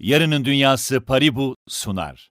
Yarının 0.00 0.44
Dünyası 0.44 1.00
Paribu 1.00 1.56
sunar. 1.68 2.30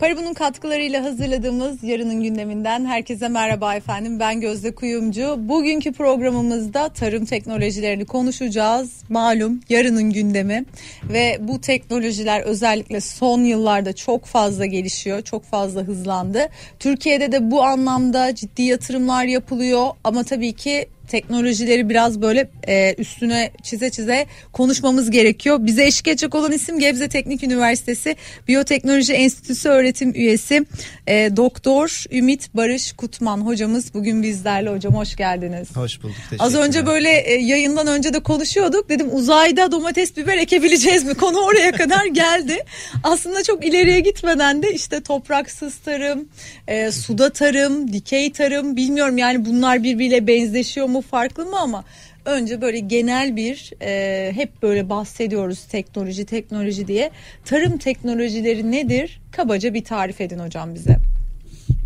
Paribu'nun 0.00 0.34
katkılarıyla 0.34 1.04
hazırladığımız 1.04 1.82
yarının 1.82 2.22
gündeminden 2.22 2.84
herkese 2.84 3.28
merhaba 3.28 3.74
efendim. 3.74 4.20
Ben 4.20 4.40
Gözde 4.40 4.74
Kuyumcu. 4.74 5.36
Bugünkü 5.38 5.92
programımızda 5.92 6.88
tarım 6.88 7.24
teknolojilerini 7.24 8.04
konuşacağız. 8.04 9.02
Malum 9.08 9.60
yarının 9.68 10.12
gündemi 10.12 10.64
ve 11.02 11.38
bu 11.40 11.60
teknolojiler 11.60 12.40
özellikle 12.40 13.00
son 13.00 13.40
yıllarda 13.40 13.92
çok 13.92 14.24
fazla 14.24 14.66
gelişiyor, 14.66 15.22
çok 15.22 15.44
fazla 15.44 15.82
hızlandı. 15.82 16.48
Türkiye'de 16.78 17.32
de 17.32 17.50
bu 17.50 17.62
anlamda 17.62 18.34
ciddi 18.34 18.62
yatırımlar 18.62 19.24
yapılıyor 19.24 19.86
ama 20.04 20.24
tabii 20.24 20.52
ki 20.52 20.88
teknolojileri 21.08 21.88
biraz 21.88 22.22
böyle 22.22 22.50
e, 22.68 22.94
üstüne 22.98 23.50
çize 23.62 23.90
çize 23.90 24.26
konuşmamız 24.52 25.10
gerekiyor. 25.10 25.58
Bize 25.60 25.84
eşlik 25.86 26.08
edecek 26.08 26.34
olan 26.34 26.52
isim 26.52 26.78
Gebze 26.78 27.08
Teknik 27.08 27.42
Üniversitesi 27.42 28.16
Biyoteknoloji 28.48 29.12
Enstitüsü 29.12 29.68
öğretim 29.68 30.14
üyesi 30.14 30.66
e, 31.06 31.36
Doktor 31.36 32.04
Ümit 32.12 32.54
Barış 32.54 32.92
Kutman 32.92 33.40
hocamız 33.40 33.94
bugün 33.94 34.22
bizlerle 34.22 34.70
hocam 34.70 34.94
hoş 34.94 35.16
geldiniz. 35.16 35.76
Hoş 35.76 36.02
bulduk. 36.02 36.16
Az 36.38 36.54
önce 36.54 36.86
böyle 36.86 37.10
e, 37.10 37.32
yayından 37.32 37.86
önce 37.86 38.14
de 38.14 38.20
konuşuyorduk. 38.20 38.88
Dedim 38.88 39.08
uzayda 39.12 39.72
domates 39.72 40.16
biber 40.16 40.36
ekebileceğiz 40.36 41.04
mi? 41.04 41.14
Konu 41.14 41.38
oraya 41.38 41.72
kadar 41.72 42.06
geldi. 42.12 42.64
Aslında 43.04 43.42
çok 43.42 43.66
ileriye 43.66 44.00
gitmeden 44.00 44.62
de 44.62 44.74
işte 44.74 45.00
topraksız 45.00 45.76
tarım, 45.76 46.28
e, 46.68 46.92
suda 46.92 47.30
tarım, 47.30 47.92
dikey 47.92 48.32
tarım 48.32 48.76
bilmiyorum 48.76 49.18
yani 49.18 49.44
bunlar 49.44 49.82
birbiriyle 49.82 50.26
benzeşiyor 50.26 50.86
mu? 50.86 50.97
Mu 50.98 51.02
farklı 51.02 51.46
mı 51.46 51.60
ama 51.60 51.84
önce 52.24 52.60
böyle 52.60 52.78
genel 52.78 53.36
bir 53.36 53.72
e, 53.82 54.32
hep 54.34 54.62
böyle 54.62 54.88
bahsediyoruz 54.88 55.64
teknoloji 55.64 56.26
teknoloji 56.26 56.88
diye. 56.88 57.10
Tarım 57.44 57.78
teknolojileri 57.78 58.70
nedir? 58.70 59.20
Kabaca 59.30 59.74
bir 59.74 59.84
tarif 59.84 60.20
edin 60.20 60.38
hocam 60.38 60.74
bize. 60.74 60.98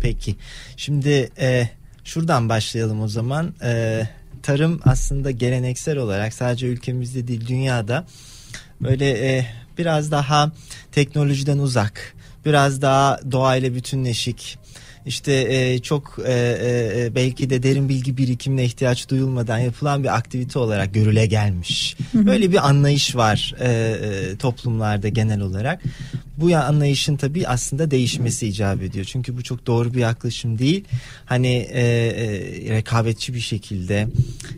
Peki 0.01 0.35
şimdi 0.77 1.29
e, 1.39 1.69
şuradan 2.03 2.49
başlayalım 2.49 3.01
o 3.01 3.07
zaman. 3.07 3.53
E, 3.63 4.01
tarım 4.43 4.81
aslında 4.85 5.31
geleneksel 5.31 5.97
olarak 5.97 6.33
sadece 6.33 6.67
ülkemizde 6.67 7.27
değil 7.27 7.47
dünyada 7.47 8.05
böyle 8.81 9.09
e, 9.09 9.45
biraz 9.77 10.11
daha 10.11 10.51
teknolojiden 10.91 11.57
uzak, 11.57 12.13
biraz 12.45 12.81
daha 12.81 13.19
doğayla 13.31 13.75
bütünleşik, 13.75 14.57
işte 15.05 15.47
e, 15.49 15.79
çok 15.79 16.19
e, 16.25 16.31
e, 16.31 17.05
e, 17.05 17.15
belki 17.15 17.49
de 17.49 17.63
derin 17.63 17.89
bilgi 17.89 18.17
birikimine 18.17 18.65
ihtiyaç 18.65 19.09
duyulmadan 19.09 19.57
yapılan 19.57 20.03
bir 20.03 20.15
aktivite 20.15 20.59
olarak 20.59 20.93
görüle 20.93 21.25
gelmiş. 21.25 21.97
Böyle 22.13 22.51
bir 22.51 22.67
anlayış 22.67 23.15
var 23.15 23.55
e, 23.59 23.69
e, 23.69 24.37
toplumlarda 24.37 25.07
genel 25.07 25.41
olarak. 25.41 25.81
Bu 26.37 26.55
anlayışın 26.55 27.15
tabii 27.15 27.47
aslında 27.47 27.91
değişmesi 27.91 28.47
icap 28.47 28.81
ediyor. 28.81 29.05
Çünkü 29.05 29.37
bu 29.37 29.43
çok 29.43 29.67
doğru 29.67 29.93
bir 29.93 29.99
yaklaşım 29.99 30.59
değil. 30.59 30.83
Hani 31.25 31.67
e, 31.71 31.81
e, 31.81 32.75
rekabetçi 32.75 33.33
bir 33.33 33.39
şekilde 33.39 34.07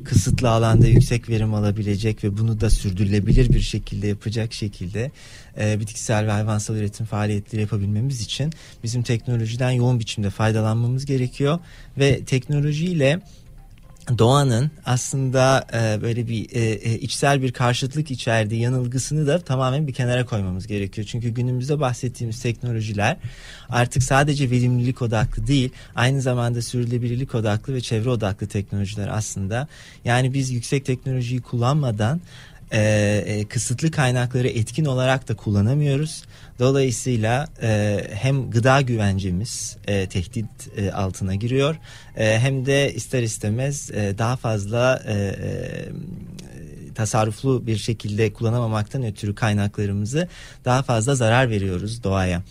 kısıtlı 0.03 0.49
alanda 0.49 0.88
yüksek 0.88 1.29
verim 1.29 1.53
alabilecek 1.53 2.23
ve 2.23 2.38
bunu 2.38 2.61
da 2.61 2.69
sürdürülebilir 2.69 3.53
bir 3.53 3.61
şekilde 3.61 4.07
yapacak 4.07 4.53
şekilde 4.53 5.11
e, 5.59 5.80
bitkisel 5.80 6.28
ve 6.28 6.31
hayvansal 6.31 6.75
üretim 6.75 7.06
faaliyetleri 7.06 7.61
yapabilmemiz 7.61 8.22
için 8.22 8.53
bizim 8.84 9.03
teknolojiden 9.03 9.72
yoğun 9.72 10.00
biçimde 10.00 10.30
faydalanmamız 10.30 11.06
gerekiyor 11.06 11.59
ve 11.97 12.25
teknolojiyle 12.25 13.22
doğanın 14.17 14.72
aslında 14.86 15.67
e, 15.73 16.02
böyle 16.02 16.28
bir 16.28 16.50
e, 16.52 16.62
e, 16.62 17.00
içsel 17.00 17.42
bir 17.42 17.52
karşıtlık 17.52 18.12
içerdiği 18.12 18.62
yanılgısını 18.62 19.28
da 19.28 19.39
tamamen 19.39 19.88
bir 19.88 19.94
kenara 19.94 20.25
koymamız 20.25 20.67
gerekiyor. 20.67 21.08
Çünkü 21.12 21.30
günümüzde 21.30 21.80
bahsettiğimiz 21.80 22.42
teknolojiler 22.42 23.17
artık 23.69 24.03
sadece 24.03 24.52
verimlilik 24.52 25.02
odaklı 25.02 25.47
değil, 25.47 25.69
aynı 25.95 26.22
zamanda 26.22 26.62
sürdürülebilirlik 26.62 27.35
odaklı 27.35 27.74
ve 27.74 27.81
çevre 27.81 28.09
odaklı 28.09 28.47
teknolojiler 28.47 29.08
aslında. 29.08 29.68
Yani 30.06 30.34
biz 30.34 30.52
yüksek 30.52 30.85
teknolojiyi 30.85 31.41
kullanmadan 31.41 32.22
e, 32.72 33.24
e, 33.26 33.46
kısıtlı 33.46 33.92
kaynakları 33.92 34.48
etkin 34.48 34.86
olarak 34.86 35.30
da 35.30 35.36
kullanamıyoruz. 35.36 36.24
Dolayısıyla 36.59 37.48
e, 37.62 38.02
hem 38.14 38.52
gıda 38.52 38.81
güvencemiz 38.81 39.78
e, 39.88 40.08
tehdit 40.08 40.78
e, 40.78 40.92
altına 40.92 41.36
giriyor 41.36 41.76
e, 42.18 42.40
hem 42.40 42.66
de 42.66 42.94
ister 42.94 43.24
istemez 43.24 43.92
e, 43.92 44.18
daha 44.18 44.36
fazla 44.36 45.03
e, 45.08 45.14
e, 45.14 45.46
tasarruflu 46.95 47.67
bir 47.67 47.78
şekilde 47.78 48.33
kullanamamaktan 48.33 49.03
ötürü 49.03 49.35
kaynaklarımızı 49.35 50.28
daha 50.66 50.83
fazla 50.83 51.16
zarar 51.16 51.50
veriyoruz 51.50 52.03
doğaya. 52.03 52.41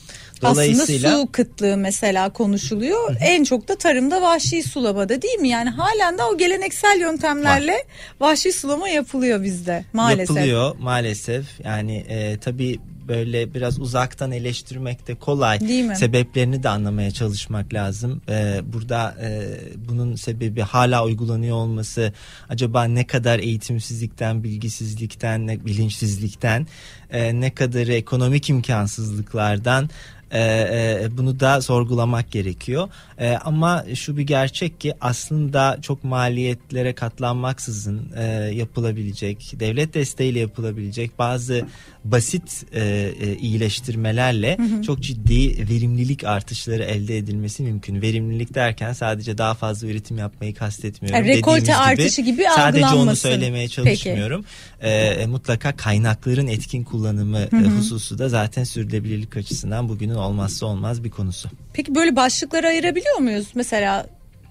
Dolayısıyla 0.43 1.09
Aslında 1.09 1.23
su 1.23 1.33
kıtlığı 1.33 1.77
mesela 1.77 2.31
konuşuluyor. 2.31 3.17
En 3.21 3.45
çok 3.45 3.69
da 3.69 3.79
tarımda 3.79 4.23
vahşi 4.23 4.63
sulamada 4.63 5.23
değil 5.23 5.39
mi? 5.39 5.49
Yani 5.49 5.71
halen 5.71 6.19
de 6.19 6.23
o 6.23 6.39
geleneksel 6.39 7.01
yöntemlerle 7.01 7.73
Var. 7.73 7.83
vahşi 8.21 8.53
sulama 8.53 8.89
yapılıyor 8.89 9.43
bizde 9.43 9.85
maalesef. 9.93 10.37
Yapılıyor 10.37 10.77
maalesef. 10.79 11.47
Yani 11.65 11.97
e, 12.09 12.39
tabii 12.39 12.81
böyle 13.09 13.55
biraz 13.55 13.81
uzaktan 13.81 14.33
eleştirmek 14.33 15.09
de 15.09 15.15
kolay. 15.15 15.61
Değil 15.61 15.85
mi? 15.85 15.97
Sebeplerini 15.97 16.63
de 16.63 16.69
anlamaya 16.69 17.11
çalışmak 17.11 17.75
lazım. 17.75 18.23
Ee, 18.29 18.61
burada 18.73 19.17
e, 19.23 19.59
bunun 19.89 20.15
sebebi 20.15 20.61
hala 20.61 21.05
uygulanıyor 21.05 21.57
olması 21.57 22.13
acaba 22.49 22.85
ne 22.85 23.07
kadar 23.07 23.39
eğitimsizlikten, 23.39 24.45
bilgisizlikten, 24.45 25.47
ne, 25.47 25.65
bilinçsizlikten, 25.65 26.67
e, 27.11 27.41
ne 27.41 27.55
kadar 27.55 27.87
ekonomik 27.87 28.51
imkansızlıklardan 28.51 29.91
e, 30.35 30.41
e, 30.41 31.09
bunu 31.17 31.41
da 31.41 31.61
sorgulamak 31.61 32.31
gerekiyor. 32.31 32.89
E, 33.19 33.37
ama 33.37 33.85
şu 33.95 34.17
bir 34.17 34.23
gerçek 34.23 34.81
ki 34.81 34.95
aslında 35.01 35.79
çok 35.83 36.05
maliyetlere 36.05 36.95
katlanmaksızın 36.95 38.13
e, 38.17 38.25
yapılabilecek, 38.55 39.53
devlet 39.61 39.95
desteğiyle 39.95 40.39
yapılabilecek 40.39 41.19
bazı 41.19 41.67
basit 42.05 42.65
e, 42.73 42.81
e, 43.21 43.37
iyileştirmelerle 43.37 44.57
hı 44.59 44.63
hı. 44.63 44.83
çok 44.83 45.01
ciddi 45.01 45.69
verimlilik 45.71 46.25
artışları 46.25 46.83
elde 46.83 47.19
edilmesi 47.19 47.63
mümkün. 47.63 48.03
Verimlilik 48.03 48.55
derken 48.55 48.93
sadece 48.93 49.39
daha 49.39 49.55
fazla 49.55 49.89
üretim 49.89 50.19
yapmayı 50.19 50.55
kastetmiyorum. 50.55 51.27
Yani 51.27 51.37
rekolte 51.37 51.77
artışı 51.77 52.23
gibi 52.23 52.45
Sadece 52.57 52.87
onu 52.87 53.17
söylemeye 53.17 53.69
çalışmıyorum. 53.69 54.45
E, 54.81 54.91
e, 54.91 55.27
mutlaka 55.27 55.77
kaynakların 55.77 56.47
etkin 56.47 56.85
kullanımı 56.85 57.39
hı 57.39 57.57
hı. 57.57 57.67
hususu 57.67 58.19
da 58.19 58.29
zaten 58.29 58.65
sürdürülebilirlik 58.65 59.37
açısından 59.37 59.89
bugünün 59.89 60.15
olmazsa 60.15 60.67
olmaz 60.67 61.05
bir 61.05 61.11
konusu. 61.11 61.49
Peki 61.73 61.95
böyle 61.95 62.17
başlıkları 62.17 62.67
ayırabiliyor 62.67 63.19
muyuz? 63.19 63.47
Mesela 63.55 64.07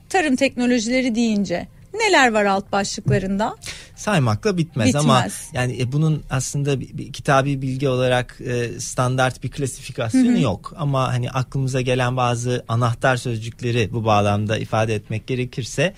tarım 0.09 0.35
teknolojileri 0.35 1.15
deyince 1.15 1.67
neler 1.93 2.31
var 2.31 2.45
alt 2.45 2.71
başlıklarında? 2.71 3.55
Saymakla 3.95 4.57
bitmez, 4.57 4.87
bitmez. 4.87 5.03
ama 5.03 5.27
yani 5.53 5.81
e, 5.81 5.91
bunun 5.91 6.23
aslında 6.29 6.79
bir, 6.79 6.97
bir 6.97 7.13
kitabi 7.13 7.61
bilgi 7.61 7.89
olarak 7.89 8.37
e, 8.45 8.79
standart 8.79 9.43
bir 9.43 9.51
klasifikasyonu 9.51 10.31
Hı-hı. 10.31 10.41
yok. 10.41 10.73
Ama 10.77 11.13
hani 11.13 11.31
aklımıza 11.31 11.81
gelen 11.81 12.17
bazı 12.17 12.65
anahtar 12.67 13.17
sözcükleri 13.17 13.89
bu 13.91 14.05
bağlamda 14.05 14.57
ifade 14.57 14.95
etmek 14.95 15.27
gerekirse 15.27 15.93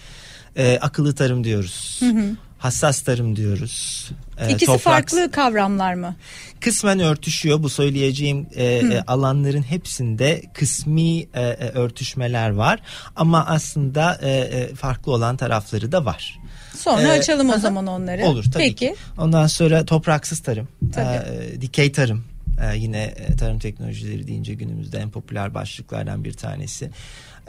e, 0.55 0.79
akıllı 0.81 1.15
tarım 1.15 1.43
diyoruz. 1.43 1.97
Hı-hı 1.99 2.35
hassas 2.65 3.01
tarım 3.01 3.35
diyoruz. 3.35 4.09
E, 4.37 4.49
İkisi 4.49 4.65
toprak... 4.65 4.81
farklı 4.81 5.31
kavramlar 5.31 5.93
mı? 5.93 6.15
Kısmen 6.59 6.99
örtüşüyor. 6.99 7.63
Bu 7.63 7.69
söyleyeceğim 7.69 8.47
e, 8.55 8.65
e, 8.65 9.01
alanların 9.07 9.63
hepsinde 9.63 10.41
kısmi 10.53 11.19
e, 11.19 11.25
e, 11.33 11.69
örtüşmeler 11.69 12.49
var. 12.49 12.79
Ama 13.15 13.45
aslında 13.45 14.19
e, 14.21 14.29
e, 14.29 14.75
farklı 14.75 15.11
olan 15.11 15.37
tarafları 15.37 15.91
da 15.91 16.05
var. 16.05 16.39
Sonra 16.77 17.01
ee, 17.01 17.19
açalım 17.19 17.49
o 17.49 17.57
zaman 17.57 17.87
onları. 17.87 18.25
Olur 18.25 18.43
tabii 18.43 18.63
Peki. 18.63 18.75
ki. 18.75 18.95
Ondan 19.17 19.47
sonra 19.47 19.85
topraksız 19.85 20.39
tarım, 20.39 20.67
e, 20.97 21.61
dikey 21.61 21.91
tarım 21.91 22.25
e, 22.61 22.77
yine 22.77 23.13
tarım 23.39 23.59
teknolojileri 23.59 24.27
deyince 24.27 24.53
günümüzde 24.53 24.97
en 24.97 25.09
popüler 25.09 25.53
başlıklardan 25.53 26.23
bir 26.23 26.33
tanesi 26.33 26.89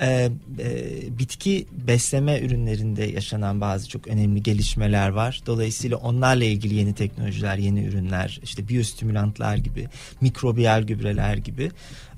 e, 0.01 0.07
e, 0.07 1.19
bitki 1.19 1.67
besleme 1.87 2.41
ürünlerinde 2.41 3.05
yaşanan 3.05 3.61
bazı 3.61 3.89
çok 3.89 4.09
önemli 4.09 4.43
gelişmeler 4.43 5.09
var. 5.09 5.43
Dolayısıyla 5.47 5.97
onlarla 5.97 6.45
ilgili 6.45 6.75
yeni 6.75 6.95
teknolojiler, 6.95 7.57
yeni 7.57 7.85
ürünler, 7.85 8.41
işte 8.43 8.69
biyostimülantlar 8.69 9.57
gibi, 9.57 9.89
mikrobiyal 10.21 10.83
gübreler 10.83 11.37
gibi 11.37 11.71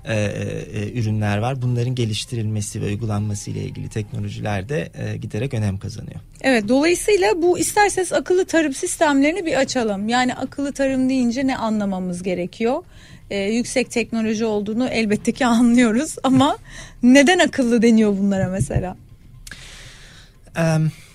e, 0.04 0.14
e, 0.14 0.92
ürünler 0.92 1.38
var. 1.38 1.62
Bunların 1.62 1.94
geliştirilmesi 1.94 2.82
ve 2.82 2.86
uygulanması 2.86 3.50
ile 3.50 3.60
ilgili 3.60 3.88
teknolojiler 3.88 4.68
de 4.68 4.90
e, 4.94 5.16
giderek 5.16 5.54
önem 5.54 5.78
kazanıyor. 5.78 6.20
Evet 6.40 6.68
dolayısıyla 6.68 7.42
bu 7.42 7.58
isterseniz 7.58 8.12
akıllı 8.12 8.44
tarım 8.44 8.74
sistemlerini 8.74 9.46
bir 9.46 9.54
açalım. 9.54 10.08
Yani 10.08 10.34
akıllı 10.34 10.72
tarım 10.72 11.08
deyince 11.08 11.46
ne 11.46 11.56
anlamamız 11.56 12.22
gerekiyor? 12.22 12.82
E, 13.30 13.38
yüksek 13.38 13.90
teknoloji 13.90 14.44
olduğunu 14.44 14.88
elbette 14.88 15.32
ki 15.32 15.46
anlıyoruz 15.46 16.16
ama 16.22 16.58
neden 17.02 17.38
akıllı 17.38 17.82
deniyor 17.82 18.18
bunlara 18.18 18.48
mesela? 18.48 18.96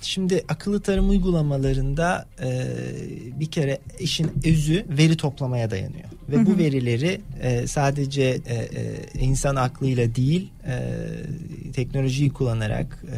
Şimdi 0.01 0.44
akıllı 0.50 0.81
tarım 0.81 1.10
uygulamalarında 1.10 2.25
e, 2.44 2.50
bir 3.39 3.45
kere 3.45 3.80
işin 4.00 4.31
özü 4.45 4.86
veri 4.89 5.18
toplamaya 5.18 5.71
dayanıyor. 5.71 6.10
Ve 6.30 6.36
hı 6.36 6.42
hı. 6.42 6.45
bu 6.45 6.57
verileri 6.57 7.21
e, 7.42 7.68
sadece 7.68 8.24
e, 8.24 8.68
insan 9.19 9.56
aklıyla 9.56 10.15
değil 10.15 10.51
teknolojiyi 11.73 12.29
kullanarak, 12.29 13.03
e, 13.11 13.17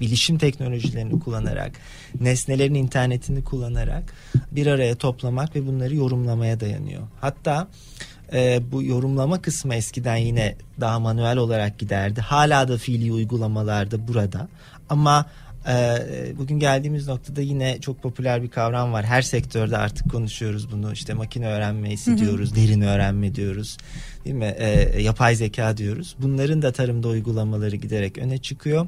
bilişim 0.00 0.38
teknolojilerini 0.38 1.20
kullanarak, 1.20 1.72
nesnelerin 2.20 2.74
internetini 2.74 3.44
kullanarak 3.44 4.14
bir 4.52 4.66
araya 4.66 4.94
toplamak 4.94 5.56
ve 5.56 5.66
bunları 5.66 5.94
yorumlamaya 5.94 6.60
dayanıyor. 6.60 7.02
Hatta 7.20 7.68
e, 8.32 8.60
bu 8.72 8.82
yorumlama 8.82 9.42
kısmı 9.42 9.74
eskiden 9.74 10.16
yine 10.16 10.54
daha 10.80 11.00
manuel 11.00 11.36
olarak 11.36 11.78
giderdi. 11.78 12.20
Hala 12.20 12.68
da 12.68 12.78
fiili 12.78 13.12
uygulamalarda 13.12 14.08
burada. 14.08 14.48
Ama 14.88 15.26
bugün 16.38 16.58
geldiğimiz 16.58 17.08
noktada 17.08 17.40
yine 17.40 17.80
çok 17.80 18.02
popüler 18.02 18.42
bir 18.42 18.48
kavram 18.48 18.92
var. 18.92 19.04
Her 19.04 19.22
sektörde 19.22 19.76
artık 19.76 20.10
konuşuyoruz 20.10 20.72
bunu. 20.72 20.92
İşte 20.92 21.14
makine 21.14 21.46
öğrenmesi 21.46 22.18
diyoruz, 22.18 22.56
derin 22.56 22.80
öğrenme 22.80 23.34
diyoruz. 23.34 23.76
Değil 24.24 24.36
mi? 24.36 24.54
E, 24.58 25.00
yapay 25.02 25.34
zeka 25.34 25.76
diyoruz. 25.76 26.16
Bunların 26.18 26.62
da 26.62 26.72
tarımda 26.72 27.08
uygulamaları 27.08 27.76
giderek 27.76 28.18
öne 28.18 28.38
çıkıyor. 28.38 28.86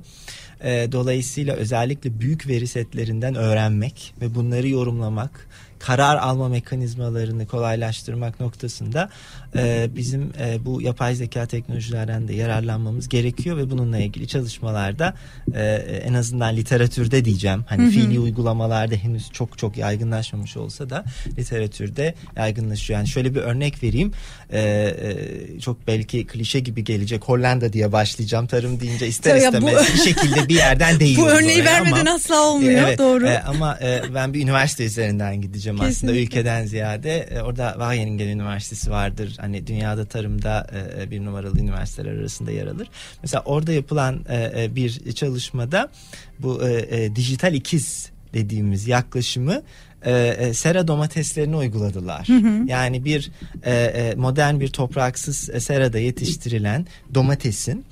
E, 0.64 0.92
dolayısıyla 0.92 1.54
özellikle 1.54 2.20
büyük 2.20 2.48
veri 2.48 2.66
setlerinden 2.66 3.34
öğrenmek 3.34 4.14
ve 4.20 4.34
bunları 4.34 4.68
yorumlamak 4.68 5.48
karar 5.78 6.16
alma 6.16 6.48
mekanizmalarını 6.48 7.46
kolaylaştırmak 7.46 8.40
noktasında 8.40 9.10
e, 9.56 9.88
bizim 9.96 10.32
e, 10.40 10.64
bu 10.64 10.82
yapay 10.82 11.14
zeka 11.14 11.46
teknolojilerden 11.46 12.28
de 12.28 12.34
yararlanmamız 12.34 13.08
gerekiyor 13.08 13.56
ve 13.56 13.70
bununla 13.70 13.98
ilgili 13.98 14.28
çalışmalarda 14.28 15.14
e, 15.54 15.62
en 16.04 16.14
azından 16.14 16.56
literatürde 16.56 17.24
diyeceğim 17.24 17.64
hani 17.68 17.82
hı 17.82 17.86
hı. 17.86 17.90
fiili 17.90 18.20
uygulamalarda 18.20 18.94
henüz 18.94 19.30
çok 19.30 19.58
çok 19.58 19.76
yaygınlaşmamış 19.76 20.56
olsa 20.56 20.90
da 20.90 21.04
literatürde 21.38 22.14
yaygınlaşıyor. 22.36 22.98
Yani 22.98 23.08
şöyle 23.08 23.34
bir 23.34 23.40
örnek 23.40 23.82
vereyim 23.82 24.12
e, 24.52 24.60
e, 24.60 25.60
çok 25.60 25.86
belki 25.86 26.26
klişe 26.26 26.60
gibi 26.60 26.84
gelecek 26.84 27.24
Hollanda 27.24 27.72
diye 27.72 27.92
başlayacağım 27.92 28.46
tarım 28.46 28.80
deyince 28.80 29.06
ister 29.06 29.36
istemez 29.36 29.62
bu, 29.62 29.94
bir 29.94 29.98
şekilde 29.98 30.48
bir 30.48 30.54
yerden 30.54 31.00
değil. 31.00 31.16
bu 31.18 31.28
örneği 31.28 31.64
vermeden 31.64 32.06
ama, 32.06 32.14
asla 32.14 32.40
olmuyor 32.40 32.82
evet, 32.82 32.98
doğru. 32.98 33.26
E, 33.26 33.38
ama 33.38 33.78
e, 33.82 34.02
ben 34.14 34.34
bir 34.34 34.42
üniversite 34.42 34.84
üzerinden 34.84 35.40
gideceğim 35.40 35.67
Kesinlikle. 35.76 35.96
aslında 35.96 36.16
ülkeden 36.16 36.66
ziyade 36.66 37.18
e, 37.18 37.42
orada 37.42 37.70
Wageningen 37.72 38.28
Üniversitesi 38.28 38.90
vardır 38.90 39.36
hani 39.40 39.66
dünyada 39.66 40.04
tarımda 40.04 40.66
e, 40.98 41.10
bir 41.10 41.24
numaralı 41.24 41.60
üniversiteler 41.60 42.12
arasında 42.12 42.50
yer 42.50 42.66
alır. 42.66 42.88
Mesela 43.22 43.42
orada 43.46 43.72
yapılan 43.72 44.24
e, 44.28 44.64
e, 44.64 44.74
bir 44.74 45.12
çalışmada 45.12 45.90
bu 46.38 46.68
e, 46.68 47.04
e, 47.04 47.16
dijital 47.16 47.54
ikiz 47.54 48.10
dediğimiz 48.34 48.88
yaklaşımı 48.88 49.62
e, 50.02 50.12
e, 50.12 50.54
sera 50.54 50.88
domateslerini 50.88 51.56
uyguladılar. 51.56 52.28
Hı 52.28 52.36
hı. 52.36 52.64
Yani 52.66 53.04
bir 53.04 53.30
e, 53.62 53.74
e, 53.74 54.14
modern 54.14 54.60
bir 54.60 54.68
topraksız 54.68 55.50
e, 55.50 55.60
serada 55.60 55.98
yetiştirilen 55.98 56.86
domatesin 57.14 57.84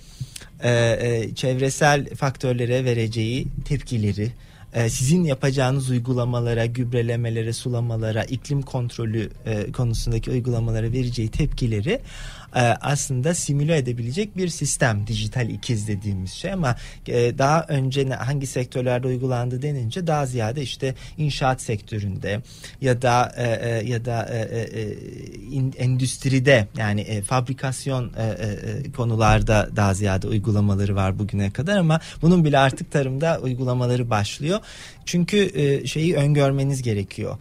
e, 0.62 0.70
e, 0.70 1.34
çevresel 1.34 2.14
faktörlere 2.14 2.84
vereceği 2.84 3.46
tepkileri, 3.64 4.22
e, 4.24 4.45
sizin 4.88 5.24
yapacağınız 5.24 5.90
uygulamalara, 5.90 6.66
gübrelemelere, 6.66 7.52
sulamalara, 7.52 8.24
iklim 8.24 8.62
kontrolü 8.62 9.30
e, 9.46 9.72
konusundaki 9.72 10.30
uygulamalara 10.30 10.92
vereceği 10.92 11.28
tepkileri 11.28 12.00
e, 12.56 12.60
aslında 12.60 13.34
simüle 13.34 13.76
edebilecek 13.76 14.36
bir 14.36 14.48
sistem 14.48 15.06
dijital 15.06 15.48
ikiz 15.48 15.88
dediğimiz 15.88 16.32
şey 16.32 16.52
ama 16.52 16.76
e, 17.06 17.38
daha 17.38 17.64
önce 17.68 18.08
hangi 18.08 18.46
sektörlerde 18.46 19.06
uygulandı 19.06 19.62
denince 19.62 20.06
daha 20.06 20.26
ziyade 20.26 20.62
işte 20.62 20.94
inşaat 21.18 21.62
sektöründe 21.62 22.40
ya 22.80 23.02
da 23.02 23.32
e, 23.36 23.68
ya 23.88 24.04
da 24.04 24.26
endüstride 25.78 26.68
yani 26.78 27.22
fabrikasyon 27.22 28.12
konularda 28.96 29.68
daha 29.76 29.94
ziyade 29.94 30.26
uygulamaları 30.26 30.96
var 30.96 31.18
bugüne 31.18 31.50
kadar 31.50 31.76
ama 31.76 32.00
bunun 32.22 32.44
bile 32.44 32.58
artık 32.58 32.92
tarımda 32.92 33.40
uygulamaları 33.42 34.10
başlıyor. 34.10 34.60
Çünkü 35.04 35.52
şeyi 35.86 36.16
öngörmeniz 36.16 36.82
gerekiyor. 36.82 37.36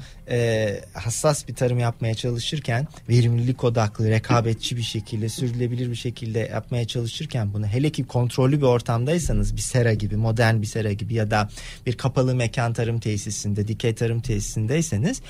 Hassas 0.94 1.48
bir 1.48 1.56
tarım 1.56 1.80
yapmaya 1.80 2.14
çalışırken 2.14 2.88
verimlilik 3.10 3.64
odaklı, 3.64 4.10
rekabetçi 4.10 4.78
bir 4.78 4.82
şekilde, 4.82 5.05
sürdürülebilir 5.30 5.92
bir 5.92 5.96
şekilde 5.96 6.40
yapmaya 6.40 6.88
çalışırken 6.88 7.54
bunu 7.54 7.68
hele 7.68 7.90
ki 7.90 8.04
kontrollü 8.04 8.58
bir 8.58 8.66
ortamdaysanız 8.66 9.56
bir 9.56 9.62
sera 9.62 9.94
gibi, 9.94 10.16
modern 10.16 10.62
bir 10.62 10.68
sera 10.68 10.92
gibi 10.92 11.14
ya 11.14 11.32
da 11.32 11.50
bir 11.86 11.98
kapalı 11.98 12.36
mekan 12.36 12.74
tarım 12.74 13.00
tesisinde, 13.00 13.68
dikey 13.68 13.96
tarım 13.96 14.22
tesisindeyseniz 14.22 15.22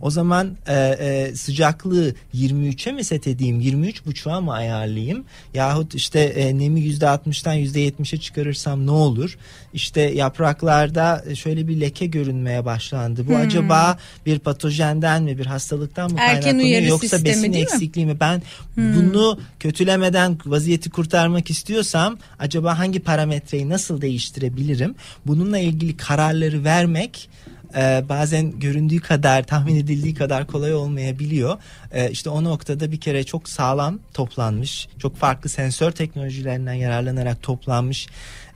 o 0.00 0.10
zaman 0.10 0.56
e, 0.66 0.74
e, 0.74 1.36
sıcaklığı 1.36 2.14
23'e 2.34 2.92
mi 2.92 3.04
set 3.04 3.26
edeyim, 3.26 3.60
23.5'a 3.60 4.40
mı 4.40 4.52
ayarlayayım 4.52 5.24
yahut 5.54 5.94
işte 5.94 6.20
e, 6.20 6.58
nemi 6.58 6.80
%60'dan 6.80 7.56
%70'e 7.56 8.20
çıkarırsam 8.20 8.86
ne 8.86 8.90
olur? 8.90 9.38
İşte 9.74 10.00
yapraklarda 10.00 11.24
şöyle 11.34 11.68
bir 11.68 11.80
leke 11.80 12.06
görünmeye 12.06 12.64
başlandı. 12.64 13.26
Bu 13.26 13.30
hmm. 13.30 13.40
acaba 13.40 13.98
bir 14.26 14.38
patojenden 14.38 15.22
mi 15.22 15.38
bir 15.38 15.46
hastalıktan 15.46 16.10
mı 16.10 16.16
kaynaklanıyor 16.16 16.82
yoksa 16.82 17.24
besin 17.24 17.52
eksikliği 17.52 18.06
mi? 18.06 18.20
Ben 18.20 18.42
hmm. 18.74 18.96
bunu 18.96 19.23
kötülemeden 19.60 20.38
vaziyeti 20.46 20.90
kurtarmak 20.90 21.50
istiyorsam 21.50 22.18
acaba 22.38 22.78
hangi 22.78 23.00
parametreyi 23.00 23.68
nasıl 23.68 24.00
değiştirebilirim? 24.00 24.94
Bununla 25.26 25.58
ilgili 25.58 25.96
kararları 25.96 26.64
vermek 26.64 27.28
e, 27.76 28.04
bazen 28.08 28.58
göründüğü 28.58 29.00
kadar 29.00 29.42
tahmin 29.42 29.76
edildiği 29.76 30.14
kadar 30.14 30.46
kolay 30.46 30.74
olmayabiliyor. 30.74 31.58
E, 31.92 32.10
işte 32.10 32.30
o 32.30 32.44
noktada 32.44 32.92
bir 32.92 33.00
kere 33.00 33.24
çok 33.24 33.48
sağlam 33.48 33.98
toplanmış, 34.14 34.88
çok 34.98 35.16
farklı 35.16 35.50
sensör 35.50 35.90
teknolojilerinden 35.90 36.74
yararlanarak 36.74 37.42
toplanmış 37.42 38.06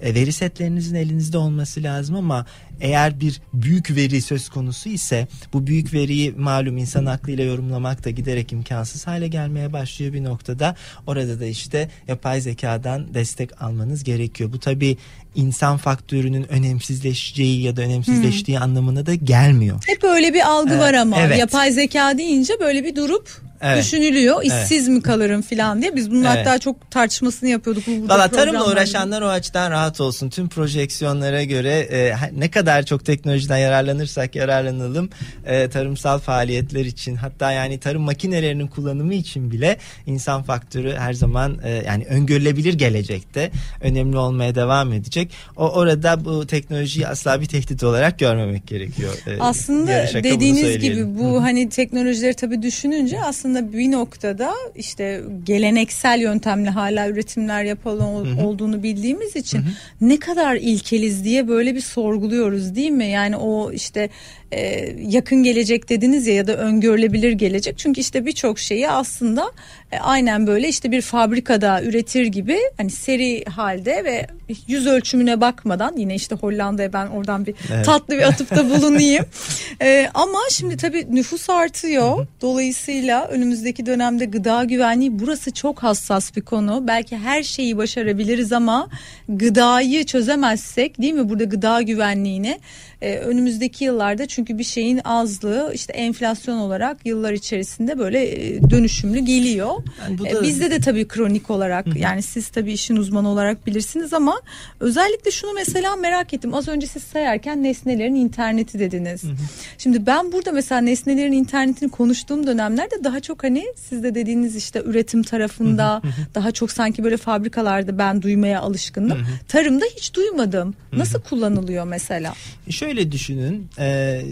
e, 0.00 0.14
veri 0.14 0.32
setlerinizin 0.32 0.94
elinizde 0.94 1.38
olması 1.38 1.82
lazım 1.82 2.16
ama 2.16 2.46
eğer 2.80 3.20
bir 3.20 3.40
büyük 3.54 3.96
veri 3.96 4.22
söz 4.22 4.48
konusu 4.48 4.88
ise 4.88 5.28
bu 5.52 5.66
büyük 5.66 5.94
veriyi 5.94 6.32
malum 6.32 6.76
insan 6.76 7.06
aklıyla 7.06 7.44
yorumlamak 7.44 8.04
da 8.04 8.10
giderek 8.10 8.52
imkansız 8.52 9.06
hale 9.06 9.28
gelmeye 9.28 9.72
başlıyor 9.72 10.12
bir 10.12 10.24
noktada. 10.24 10.76
Orada 11.06 11.40
da 11.40 11.46
işte 11.46 11.90
yapay 12.08 12.40
zekadan 12.40 13.14
destek 13.14 13.62
almanız 13.62 14.04
gerekiyor. 14.04 14.52
Bu 14.52 14.60
tabi 14.60 14.96
insan 15.34 15.76
faktörünün 15.76 16.52
önemsizleşeceği 16.52 17.62
ya 17.62 17.76
da 17.76 17.82
önemsizleştiği 17.82 18.56
hmm. 18.56 18.64
anlamına 18.64 19.06
da 19.06 19.14
gelmiyor. 19.14 19.82
Hep 19.86 20.04
öyle 20.04 20.34
bir 20.34 20.48
algı 20.48 20.74
ee, 20.74 20.78
var 20.78 20.94
ama 20.94 21.20
evet. 21.20 21.38
yapay 21.38 21.72
zeka 21.72 22.18
deyince 22.18 22.52
böyle 22.60 22.84
bir 22.84 22.96
durup 22.96 23.47
evet. 23.60 23.84
düşünülüyor. 23.84 24.42
İşsiz 24.42 24.88
evet. 24.88 24.96
mi 24.96 25.02
kalırım 25.02 25.42
falan 25.42 25.82
diye. 25.82 25.96
Biz 25.96 26.10
bunun 26.10 26.24
evet. 26.24 26.46
hatta 26.46 26.58
çok 26.58 26.90
tartışmasını 26.90 27.48
yapıyorduk. 27.48 27.86
Bu 27.86 28.08
Valla 28.08 28.28
tarımla 28.28 28.72
uğraşanlar 28.72 29.22
o 29.22 29.28
açıdan 29.28 29.70
rahat 29.70 30.00
olsun. 30.00 30.30
Tüm 30.30 30.48
projeksiyonlara 30.48 31.44
göre 31.44 31.70
e, 31.70 32.14
ne 32.32 32.50
kadar 32.50 32.82
çok 32.82 33.04
teknolojiden 33.04 33.58
yararlanırsak 33.58 34.36
yararlanalım 34.36 35.10
e, 35.46 35.68
tarımsal 35.68 36.18
faaliyetler 36.18 36.84
için 36.84 37.14
hatta 37.14 37.52
yani 37.52 37.80
tarım 37.80 38.02
makinelerinin 38.02 38.66
kullanımı 38.66 39.14
için 39.14 39.50
bile 39.50 39.76
insan 40.06 40.42
faktörü 40.42 40.94
her 40.96 41.12
zaman 41.12 41.58
e, 41.64 41.70
yani 41.70 42.04
öngörülebilir 42.04 42.74
gelecekte 42.74 43.50
önemli 43.80 44.16
olmaya 44.16 44.54
devam 44.54 44.92
edecek. 44.92 45.32
O 45.56 45.70
orada 45.70 46.24
bu 46.24 46.46
teknolojiyi 46.46 47.06
asla 47.08 47.40
bir 47.40 47.46
tehdit 47.46 47.84
olarak 47.84 48.18
görmemek 48.18 48.66
gerekiyor. 48.66 49.12
E, 49.26 49.40
Aslında 49.40 50.22
dediğiniz 50.22 50.78
gibi 50.78 51.18
bu 51.18 51.42
hani 51.42 51.68
teknolojileri 51.68 52.34
tabii 52.34 52.62
düşününce 52.62 53.20
aslında 53.22 53.47
aslında 53.48 53.72
bir 53.72 53.92
noktada 53.92 54.54
işte 54.74 55.20
geleneksel 55.44 56.20
yöntemle 56.20 56.70
hala 56.70 57.08
üretimler 57.08 57.64
yapılan 57.64 58.38
olduğunu 58.38 58.82
bildiğimiz 58.82 59.36
için 59.36 59.58
hı 59.58 59.62
hı. 59.62 59.68
ne 60.00 60.18
kadar 60.18 60.56
ilkeliz 60.56 61.24
diye 61.24 61.48
böyle 61.48 61.74
bir 61.74 61.80
sorguluyoruz 61.80 62.74
değil 62.74 62.90
mi? 62.90 63.06
Yani 63.06 63.36
o 63.36 63.72
işte 63.72 64.10
e, 64.52 64.94
yakın 65.08 65.42
gelecek 65.42 65.88
dediniz 65.88 66.26
ya 66.26 66.34
ya 66.34 66.46
da 66.46 66.56
öngörülebilir 66.56 67.32
gelecek. 67.32 67.78
Çünkü 67.78 68.00
işte 68.00 68.26
birçok 68.26 68.58
şeyi 68.58 68.90
aslında 68.90 69.52
e, 69.92 69.98
aynen 69.98 70.46
böyle 70.46 70.68
işte 70.68 70.90
bir 70.90 71.02
fabrikada 71.02 71.82
üretir 71.82 72.26
gibi 72.26 72.58
hani 72.76 72.90
seri 72.90 73.44
halde 73.44 74.04
ve 74.04 74.26
yüz 74.68 74.86
ölçümüne 74.86 75.40
bakmadan 75.40 75.96
yine 75.96 76.14
işte 76.14 76.34
Hollanda'ya 76.34 76.92
ben 76.92 77.06
oradan 77.06 77.46
bir 77.46 77.54
evet. 77.74 77.84
tatlı 77.84 78.16
bir 78.16 78.22
atıfta 78.22 78.70
bulunayım. 78.70 79.24
e, 79.82 80.10
ama 80.14 80.38
şimdi 80.50 80.76
tabii 80.76 81.06
nüfus 81.10 81.50
artıyor. 81.50 82.26
Dolayısıyla 82.40 83.28
önümüzdeki 83.38 83.86
dönemde 83.86 84.24
gıda 84.24 84.64
güvenliği 84.64 85.18
burası 85.18 85.52
çok 85.52 85.82
hassas 85.82 86.36
bir 86.36 86.42
konu. 86.42 86.84
Belki 86.88 87.16
her 87.16 87.42
şeyi 87.42 87.76
başarabiliriz 87.76 88.52
ama 88.52 88.88
gıdayı 89.28 90.06
çözemezsek 90.06 91.02
değil 91.02 91.12
mi 91.12 91.28
burada 91.28 91.44
gıda 91.44 91.82
güvenliğini 91.82 92.58
e, 93.02 93.16
önümüzdeki 93.16 93.84
yıllarda 93.84 94.26
çünkü 94.26 94.58
bir 94.58 94.64
şeyin 94.64 95.00
azlığı 95.04 95.72
işte 95.74 95.92
enflasyon 95.92 96.58
olarak 96.58 97.06
yıllar 97.06 97.32
içerisinde 97.32 97.98
böyle 97.98 98.46
e, 98.46 98.70
dönüşümlü 98.70 99.18
geliyor. 99.18 99.70
Yani 100.02 100.18
da... 100.18 100.28
e, 100.28 100.42
bizde 100.42 100.70
de 100.70 100.80
tabii 100.80 101.08
kronik 101.08 101.50
olarak 101.50 101.86
Hı-hı. 101.86 101.98
yani 101.98 102.22
siz 102.22 102.48
tabii 102.48 102.72
işin 102.72 102.96
uzmanı 102.96 103.28
olarak 103.28 103.66
bilirsiniz 103.66 104.12
ama 104.12 104.40
özellikle 104.80 105.30
şunu 105.30 105.52
mesela 105.52 105.96
merak 105.96 106.34
ettim. 106.34 106.54
Az 106.54 106.68
önce 106.68 106.86
siz 106.86 107.02
sayarken 107.02 107.62
nesnelerin 107.62 108.14
interneti 108.14 108.78
dediniz. 108.78 109.24
Hı-hı. 109.24 109.32
Şimdi 109.78 110.06
ben 110.06 110.32
burada 110.32 110.52
mesela 110.52 110.80
nesnelerin 110.80 111.32
internetini 111.32 111.90
konuştuğum 111.90 112.46
dönemlerde 112.46 113.04
daha 113.04 113.20
çok 113.20 113.44
hani 113.44 113.64
siz 113.76 114.02
de 114.02 114.14
dediğiniz 114.14 114.56
işte 114.56 114.82
üretim 114.84 115.22
tarafında 115.22 116.00
Hı-hı. 116.02 116.12
daha 116.34 116.50
çok 116.50 116.72
sanki 116.72 117.04
böyle 117.04 117.16
fabrikalarda 117.16 117.98
ben 117.98 118.22
duymaya 118.22 118.60
alışkındım. 118.60 119.18
Hı-hı. 119.18 119.26
Tarımda 119.48 119.84
hiç 119.96 120.14
duymadım. 120.14 120.74
Nasıl 120.92 121.18
Hı-hı. 121.18 121.28
kullanılıyor 121.28 121.84
mesela? 121.84 122.34
Şöyle 122.70 122.87
düşünün 122.96 123.70
e, 123.78 124.22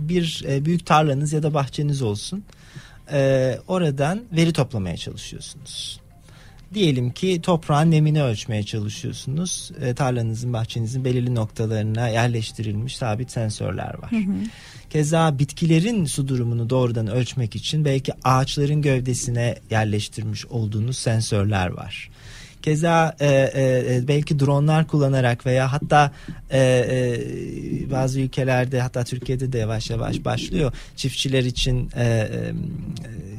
bir 0.00 0.44
e, 0.48 0.64
büyük 0.64 0.86
tarlanız 0.86 1.32
ya 1.32 1.42
da 1.42 1.54
bahçeniz 1.54 2.02
olsun. 2.02 2.44
E, 3.12 3.58
oradan 3.68 4.22
veri 4.32 4.52
toplamaya 4.52 4.96
çalışıyorsunuz. 4.96 6.00
Diyelim 6.74 7.10
ki 7.10 7.40
toprağın 7.42 7.90
nemini 7.90 8.22
ölçmeye 8.22 8.62
çalışıyorsunuz. 8.62 9.70
tarlanızın, 9.96 10.52
bahçenizin 10.52 11.04
belirli 11.04 11.34
noktalarına 11.34 12.08
yerleştirilmiş 12.08 12.96
sabit 12.96 13.30
sensörler 13.30 13.94
var. 14.02 14.10
Hı 14.10 14.16
hı. 14.16 14.34
Keza 14.90 15.38
bitkilerin 15.38 16.04
su 16.04 16.28
durumunu 16.28 16.70
doğrudan 16.70 17.06
ölçmek 17.06 17.56
için 17.56 17.84
belki 17.84 18.12
ağaçların 18.24 18.82
gövdesine 18.82 19.58
yerleştirmiş 19.70 20.46
olduğunuz 20.46 20.98
sensörler 20.98 21.66
var. 21.66 22.10
Keza 22.64 23.16
e, 23.20 23.26
e, 23.26 23.94
e, 23.94 24.08
belki 24.08 24.38
dronlar 24.38 24.86
kullanarak 24.86 25.46
veya 25.46 25.72
hatta 25.72 26.12
e, 26.50 26.58
e, 26.60 27.90
bazı 27.90 28.20
ülkelerde 28.20 28.80
hatta 28.80 29.04
Türkiye'de 29.04 29.52
de 29.52 29.58
yavaş 29.58 29.90
yavaş 29.90 30.24
başlıyor 30.24 30.72
çiftçiler 30.96 31.44
için 31.44 31.90
e, 31.96 32.04
e, 32.04 32.52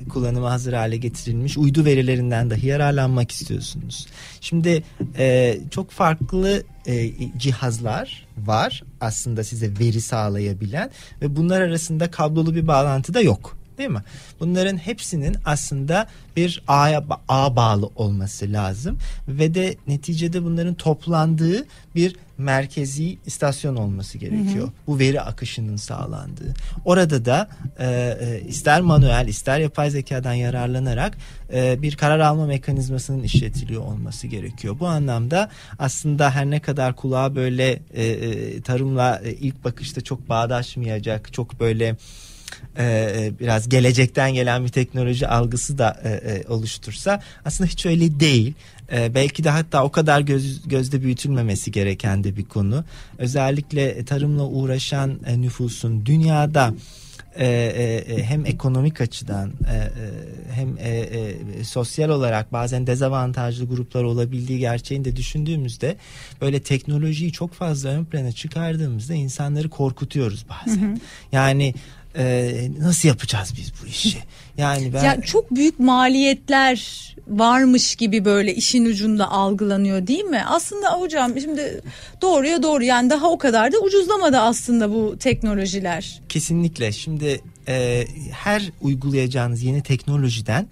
kullanıma 0.10 0.52
hazır 0.52 0.74
hale 0.74 0.98
getirilmiş 0.98 1.58
uydu 1.58 1.86
verilerinden 1.86 2.50
dahi 2.50 2.68
yararlanmak 2.68 3.32
istiyorsunuz. 3.32 4.08
Şimdi 4.42 4.84
e, 5.18 5.58
çok 5.72 5.92
farklı 5.92 6.64
e, 6.88 7.12
cihazlar 7.38 8.28
var 8.38 8.84
aslında 9.02 9.44
size 9.44 9.72
veri 9.80 10.02
sağlayabilen 10.02 10.90
ve 11.22 11.36
bunlar 11.36 11.62
arasında 11.62 12.12
kablolu 12.12 12.56
bir 12.56 12.68
bağlantı 12.68 13.14
da 13.14 13.22
yok 13.22 13.58
değil 13.78 13.90
mi? 13.90 14.04
Bunların 14.40 14.78
hepsinin 14.78 15.36
aslında 15.46 16.08
bir 16.36 16.64
ağya 16.68 17.04
ağ 17.28 17.56
bağlı 17.56 17.90
olması 17.96 18.54
lazım 18.54 18.98
ve 19.28 19.54
de 19.54 19.76
neticede 19.88 20.44
bunların 20.44 20.74
toplandığı 20.74 21.66
bir 21.96 22.16
merkezi 22.38 23.18
istasyon 23.26 23.76
olması 23.76 24.18
gerekiyor. 24.18 24.64
Hı 24.64 24.68
hı. 24.68 24.72
Bu 24.88 25.00
veri 25.00 25.22
akışının 25.22 25.76
sağlandığı. 25.76 26.54
Orada 26.86 27.26
da 27.26 27.50
e, 27.80 28.18
e, 28.22 28.42
ister 28.48 28.82
manuel 28.82 29.28
ister 29.28 29.60
yapay 29.60 29.90
zekadan 29.90 30.34
yararlanarak 30.34 31.18
e, 31.54 31.82
bir 31.82 31.96
karar 31.96 32.20
alma 32.20 32.46
mekanizmasının 32.46 33.24
işletiliyor 33.24 33.82
olması 33.82 34.28
gerekiyor. 34.28 34.76
Bu 34.80 34.88
anlamda 34.88 35.50
aslında 35.80 36.32
her 36.32 36.46
ne 36.46 36.60
kadar 36.60 36.96
kulağa 36.96 37.36
böyle 37.36 37.80
e, 37.94 38.04
e, 38.04 38.62
tarımla 38.62 39.22
e, 39.24 39.32
ilk 39.32 39.64
bakışta 39.64 40.02
çok 40.02 40.30
bağdaşmayacak, 40.30 41.34
çok 41.34 41.60
böyle 41.60 41.96
e, 42.78 42.84
e, 42.84 43.32
biraz 43.40 43.70
gelecekten 43.70 44.34
gelen 44.34 44.64
bir 44.64 44.70
teknoloji 44.70 45.28
algısı 45.28 45.78
da 45.78 46.02
e, 46.04 46.10
e, 46.10 46.48
oluştursa 46.48 47.22
aslında 47.46 47.70
hiç 47.70 47.86
öyle 47.86 48.20
değil. 48.20 48.54
E, 48.92 49.16
belki 49.16 49.44
de 49.44 49.50
hatta 49.50 49.84
o 49.84 49.92
kadar 49.92 50.22
göz, 50.22 50.68
gözde 50.68 51.02
büyütülmemesi 51.02 51.72
gereken 51.72 52.24
de 52.24 52.38
bir 52.38 52.46
konu. 52.46 52.84
Özellikle 53.18 54.06
tarımla 54.06 54.44
uğraşan 54.44 55.20
e, 55.26 55.42
nüfusun 55.42 56.06
dünyada 56.06 56.74
e, 57.40 57.48
e, 57.48 58.24
hem 58.24 58.46
ekonomik 58.46 59.02
açıdan 59.02 59.52
e, 59.72 59.76
e, 59.76 59.90
hem 60.52 60.78
e, 60.78 60.90
e, 60.90 61.64
sosyal 61.64 62.10
olarak 62.10 62.54
bazen 62.54 62.88
dezavantajlı 62.88 63.66
gruplar 63.66 64.04
olabildiği 64.04 64.60
gerçeğini 64.60 65.06
de 65.06 65.16
düşündüğümüzde 65.16 65.96
böyle 66.42 66.60
teknolojiyi 66.62 67.32
çok 67.32 67.54
fazla 67.54 67.90
ön 67.90 68.06
plana 68.06 68.32
çıkardığımızda 68.32 69.14
insanları 69.14 69.70
korkutuyoruz 69.70 70.46
bazen. 70.50 70.82
Hı 70.82 70.86
hı. 70.86 70.98
Yani 71.32 71.74
e, 72.18 72.54
nasıl 72.80 73.08
yapacağız 73.08 73.54
biz 73.58 73.72
bu 73.84 73.88
işi? 73.88 74.18
Yani 74.58 74.94
ben 74.94 75.04
ya 75.04 75.22
çok 75.22 75.56
büyük 75.56 75.80
maliyetler 75.80 76.80
varmış 77.28 77.96
gibi 77.96 78.26
böyle 78.26 78.56
işin 78.56 78.86
ucunda 78.86 79.32
algılanıyor 79.32 80.08
değil 80.08 80.24
mi? 80.24 80.44
Aslında 80.48 80.94
hocam 80.94 81.40
şimdi 81.40 81.82
doğruya 82.22 82.64
doğru 82.64 82.84
yani 82.84 83.10
daha 83.10 83.30
o 83.30 83.38
kadar 83.38 83.72
da 83.72 83.80
ucuzlamadı 83.80 84.38
aslında 84.38 84.94
bu 84.94 85.18
teknolojiler. 85.20 86.22
Kesinlikle. 86.30 86.92
Şimdi 86.92 87.42
e, 87.68 88.06
her 88.32 88.72
uygulayacağınız 88.82 89.64
yeni 89.64 89.84
teknolojiden 89.84 90.68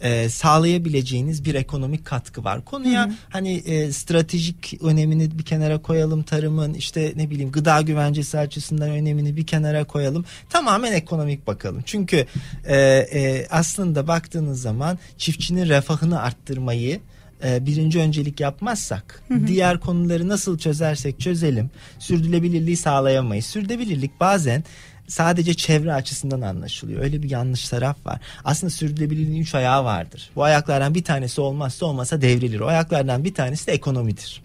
e, 0.00 0.28
sağlayabileceğiniz 0.28 1.44
bir 1.44 1.54
ekonomik 1.54 2.04
katkı 2.04 2.44
var. 2.44 2.64
Konuya 2.64 3.06
hı 3.06 3.08
hı. 3.08 3.14
hani 3.28 3.52
e, 3.52 3.92
stratejik 3.92 4.82
önemini 4.82 5.38
bir 5.38 5.44
kenara 5.44 5.82
koyalım 5.82 6.22
tarımın 6.22 6.74
işte 6.74 7.12
ne 7.16 7.30
bileyim 7.30 7.52
gıda 7.52 7.80
güvencesi 7.80 8.38
açısından 8.38 8.90
önemini 8.90 9.36
bir 9.36 9.46
kenara 9.46 9.84
koyalım. 9.84 10.24
Tamamen 10.50 10.92
ekonomik 10.92 11.46
bakalım. 11.46 11.82
Çünkü 11.86 12.26
e, 12.66 12.76
e, 12.76 13.46
aslında 13.50 14.08
baktığınız 14.08 14.62
zaman 14.62 14.98
çiftçinin 15.18 15.68
refahını 15.68 16.22
arttırmayı 16.22 17.00
e, 17.44 17.66
birinci 17.66 17.98
öncelik 17.98 18.40
yapmazsak 18.40 19.22
hı 19.28 19.34
hı. 19.34 19.46
diğer 19.46 19.80
konuları 19.80 20.28
nasıl 20.28 20.58
çözersek 20.58 21.20
çözelim 21.20 21.70
sürdürülebilirliği 21.98 22.76
sağlayamayız. 22.76 23.46
Sürdürülebilirlik 23.46 24.20
bazen 24.20 24.64
sadece 25.08 25.54
çevre 25.54 25.92
açısından 25.94 26.40
anlaşılıyor. 26.40 27.02
Öyle 27.02 27.22
bir 27.22 27.30
yanlış 27.30 27.68
taraf 27.68 28.06
var. 28.06 28.20
Aslında 28.44 28.70
sürdürülebilirliğin 28.70 29.42
üç 29.42 29.54
ayağı 29.54 29.84
vardır. 29.84 30.30
Bu 30.36 30.42
ayaklardan 30.42 30.94
bir 30.94 31.04
tanesi 31.04 31.40
olmazsa 31.40 31.86
olmasa 31.86 32.22
devrilir. 32.22 32.60
O 32.60 32.66
ayaklardan 32.66 33.24
bir 33.24 33.34
tanesi 33.34 33.66
de 33.66 33.72
ekonomidir. 33.72 34.42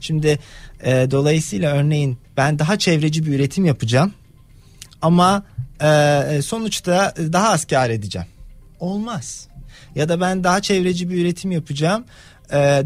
Şimdi 0.00 0.38
e, 0.82 1.08
dolayısıyla 1.10 1.74
örneğin 1.74 2.18
ben 2.36 2.58
daha 2.58 2.78
çevreci 2.78 3.26
bir 3.26 3.34
üretim 3.34 3.64
yapacağım 3.64 4.12
ama 5.02 5.42
e, 5.82 6.40
sonuçta 6.42 7.14
daha 7.18 7.50
az 7.50 7.64
kar 7.64 7.90
edeceğim. 7.90 8.28
Olmaz. 8.80 9.48
Ya 9.94 10.08
da 10.08 10.20
ben 10.20 10.44
daha 10.44 10.62
çevreci 10.62 11.10
bir 11.10 11.22
üretim 11.22 11.50
yapacağım 11.50 12.04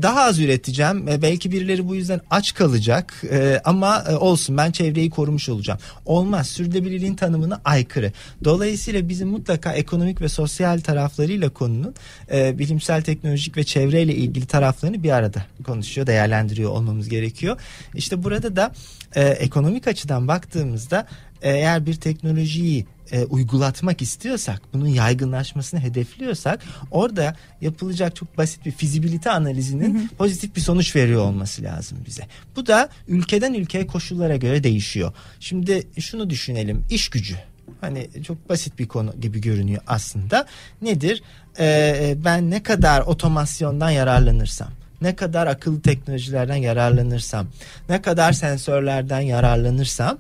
daha 0.03 0.23
az 0.23 0.38
üreteceğim. 0.38 1.09
Ee, 1.09 1.23
belki 1.23 1.53
birileri 1.53 1.88
bu 1.88 1.95
yüzden 1.95 2.21
aç 2.31 2.55
kalacak. 2.55 3.23
Ee, 3.31 3.61
ama 3.65 4.05
e, 4.09 4.17
olsun 4.17 4.57
ben 4.57 4.71
çevreyi 4.71 5.11
korumuş 5.11 5.49
olacağım. 5.49 5.81
Olmaz. 6.07 6.47
Sürdürülebilirliğin 6.49 7.15
tanımına 7.15 7.61
aykırı. 7.65 8.12
Dolayısıyla 8.45 9.09
bizim 9.09 9.29
mutlaka 9.29 9.73
ekonomik 9.73 10.21
ve 10.21 10.29
sosyal 10.29 10.81
taraflarıyla 10.81 11.49
konunun 11.49 11.95
e, 12.33 12.59
bilimsel, 12.59 13.03
teknolojik 13.03 13.57
ve 13.57 13.65
çevreyle 13.65 14.15
ilgili 14.15 14.47
taraflarını 14.47 15.03
bir 15.03 15.11
arada 15.11 15.45
konuşuyor, 15.67 16.07
değerlendiriyor 16.07 16.71
olmamız 16.71 17.09
gerekiyor. 17.09 17.61
İşte 17.95 18.25
burada 18.25 18.57
da 18.57 18.73
e, 19.15 19.23
ekonomik 19.29 19.88
açıdan 19.88 20.29
baktığımızda 20.29 21.07
eğer 21.43 21.87
bir 21.87 21.95
teknolojiyi 21.95 22.87
e, 23.12 23.25
uygulatmak 23.25 24.03
istiyorsak, 24.03 24.62
bunun 24.73 24.88
yaygınlaşmasını 24.88 25.81
hedefliyorsak 25.81 26.61
orada 26.91 27.37
yapılacak 27.61 28.17
çok 28.17 28.38
basit 28.38 28.67
bir 28.67 28.71
fizibilite 28.71 29.31
analizinin 29.31 29.95
hı 29.95 29.99
hı. 29.99 30.09
pozitif 30.09 30.57
bir 30.57 30.61
sonuç 30.61 30.97
veriyor 30.97 31.21
olması 31.21 31.62
lazım 31.62 31.99
bize. 32.07 32.27
Bu 32.57 32.67
da 32.67 32.88
ülkeden 33.09 33.55
ülkeye 33.55 33.87
koşullara 33.87 34.37
göre 34.37 34.65
değişiyor. 34.65 35.12
Şimdi 35.41 35.87
şunu 36.00 36.31
düşünelim, 36.31 36.85
iş 36.91 37.09
gücü. 37.09 37.37
Hani 37.81 38.09
çok 38.27 38.49
basit 38.49 38.79
bir 38.79 38.88
konu 38.88 39.21
gibi 39.21 39.41
görünüyor 39.41 39.83
aslında. 39.87 40.47
Nedir? 40.83 41.23
Ee, 41.59 42.15
ben 42.25 42.50
ne 42.50 42.62
kadar 42.62 43.00
otomasyondan 43.00 43.91
yararlanırsam, 43.91 44.69
ne 45.00 45.17
kadar 45.17 45.47
akıllı 45.47 45.81
teknolojilerden 45.81 46.57
yararlanırsam, 46.57 47.47
ne 47.88 48.03
kadar 48.03 48.33
sensörlerden 48.33 49.21
yararlanırsam 49.21 50.19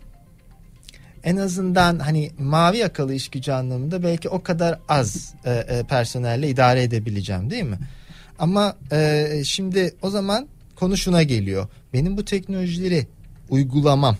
en 1.24 1.36
azından 1.36 1.98
hani 1.98 2.30
mavi 2.38 2.76
yakalı 2.76 3.14
iş 3.14 3.28
gücü 3.28 3.52
anlamında 3.52 4.02
belki 4.02 4.28
o 4.28 4.42
kadar 4.42 4.78
az 4.88 5.34
e, 5.44 5.50
e, 5.50 5.82
personelle 5.82 6.48
idare 6.48 6.82
edebileceğim 6.82 7.50
değil 7.50 7.64
mi? 7.64 7.78
Ama 8.38 8.76
e, 8.92 9.26
şimdi 9.44 9.94
o 10.02 10.10
zaman 10.10 10.48
konu 10.76 10.96
şuna 10.96 11.22
geliyor. 11.22 11.68
Benim 11.92 12.16
bu 12.16 12.24
teknolojileri 12.24 13.06
uygulamam 13.50 14.16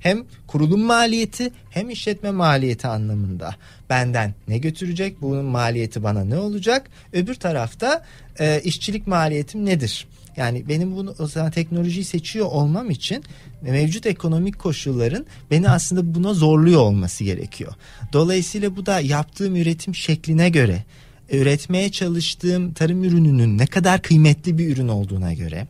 hem 0.00 0.24
kurulum 0.46 0.80
maliyeti 0.80 1.50
hem 1.70 1.90
işletme 1.90 2.30
maliyeti 2.30 2.86
anlamında. 2.86 3.54
Benden 3.90 4.34
ne 4.48 4.58
götürecek? 4.58 5.22
Bunun 5.22 5.44
maliyeti 5.44 6.02
bana 6.02 6.24
ne 6.24 6.36
olacak? 6.36 6.90
Öbür 7.12 7.34
tarafta 7.34 8.04
e, 8.40 8.60
işçilik 8.64 9.06
maliyetim 9.06 9.66
nedir? 9.66 10.06
Yani 10.36 10.68
benim 10.68 10.96
bunu 10.96 11.14
o 11.18 11.26
zaman 11.26 11.50
teknolojiyi 11.50 12.04
seçiyor 12.04 12.46
olmam 12.46 12.90
için 12.90 13.24
mevcut 13.62 14.06
ekonomik 14.06 14.58
koşulların 14.58 15.26
beni 15.50 15.70
aslında 15.70 16.14
buna 16.14 16.34
zorluyor 16.34 16.80
olması 16.80 17.24
gerekiyor. 17.24 17.72
Dolayısıyla 18.12 18.76
bu 18.76 18.86
da 18.86 19.00
yaptığım 19.00 19.56
üretim 19.56 19.94
şekline 19.94 20.48
göre 20.48 20.84
üretmeye 21.32 21.92
çalıştığım 21.92 22.72
tarım 22.72 23.04
ürününün 23.04 23.58
ne 23.58 23.66
kadar 23.66 24.02
kıymetli 24.02 24.58
bir 24.58 24.76
ürün 24.76 24.88
olduğuna 24.88 25.32
göre 25.32 25.66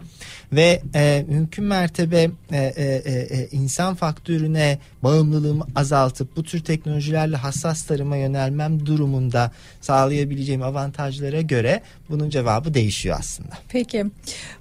ve 0.53 0.83
e, 0.95 1.25
mümkün 1.29 1.65
mertebe 1.65 2.31
e, 2.53 2.57
e, 2.57 2.85
e, 2.85 3.49
insan 3.53 3.95
faktörüne 3.95 4.79
bağımlılığımı 5.03 5.67
azaltıp 5.77 6.37
bu 6.37 6.43
tür 6.43 6.61
teknolojilerle 6.61 7.37
hassas 7.37 7.83
tarıma 7.83 8.17
yönelmem 8.17 8.87
durumunda 8.87 9.53
sağlayabileceğim 9.81 10.63
avantajlara 10.63 11.41
göre 11.41 11.83
bunun 12.11 12.31
cevabı 12.31 12.75
değişiyor 12.75 13.17
aslında. 13.19 13.59
Peki. 13.69 14.05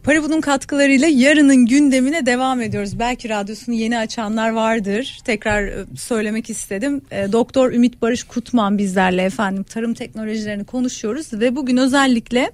Paribu'nun 0.04 0.42
katkılarıyla 0.42 1.08
yarının 1.08 1.66
gündemine 1.66 2.26
devam 2.26 2.62
ediyoruz. 2.62 3.00
Belki 3.00 3.30
radyosunu 3.30 3.76
yeni 3.76 3.98
açanlar 3.98 4.50
vardır. 4.50 5.20
Tekrar 5.26 5.64
e, 5.64 5.86
söylemek 5.98 6.50
istedim. 6.50 7.02
E, 7.12 7.32
Doktor 7.32 7.72
Ümit 7.72 8.02
Barış 8.02 8.24
Kutman 8.24 8.78
bizlerle 8.78 9.24
efendim 9.24 9.64
tarım 9.64 9.94
teknolojilerini 9.94 10.64
konuşuyoruz 10.64 11.34
ve 11.34 11.56
bugün 11.56 11.78
özellikle 11.78 12.52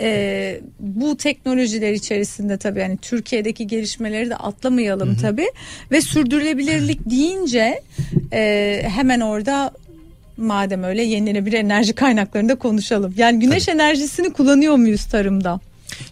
e, 0.00 0.60
bu 0.80 1.16
teknolojiler 1.16 1.92
içerisinde 1.92 2.56
tabii 2.56 2.80
yani 2.80 2.96
Türkiye'deki 2.96 3.66
gelişmeleri 3.66 4.30
de 4.30 4.36
atlamayalım 4.36 5.08
hı 5.08 5.12
hı. 5.12 5.20
tabii 5.20 5.50
ve 5.90 6.00
sürdürülebilirlik 6.00 7.10
deyince 7.10 7.82
e, 8.32 8.82
hemen 8.86 9.20
orada 9.20 9.72
madem 10.36 10.82
öyle 10.82 11.02
yenilenebilir 11.02 11.56
enerji 11.56 11.92
kaynaklarında 11.92 12.54
konuşalım. 12.54 13.14
Yani 13.16 13.40
güneş 13.40 13.64
Tabii. 13.64 13.76
enerjisini 13.76 14.32
kullanıyor 14.32 14.76
muyuz 14.76 15.04
tarımda? 15.04 15.60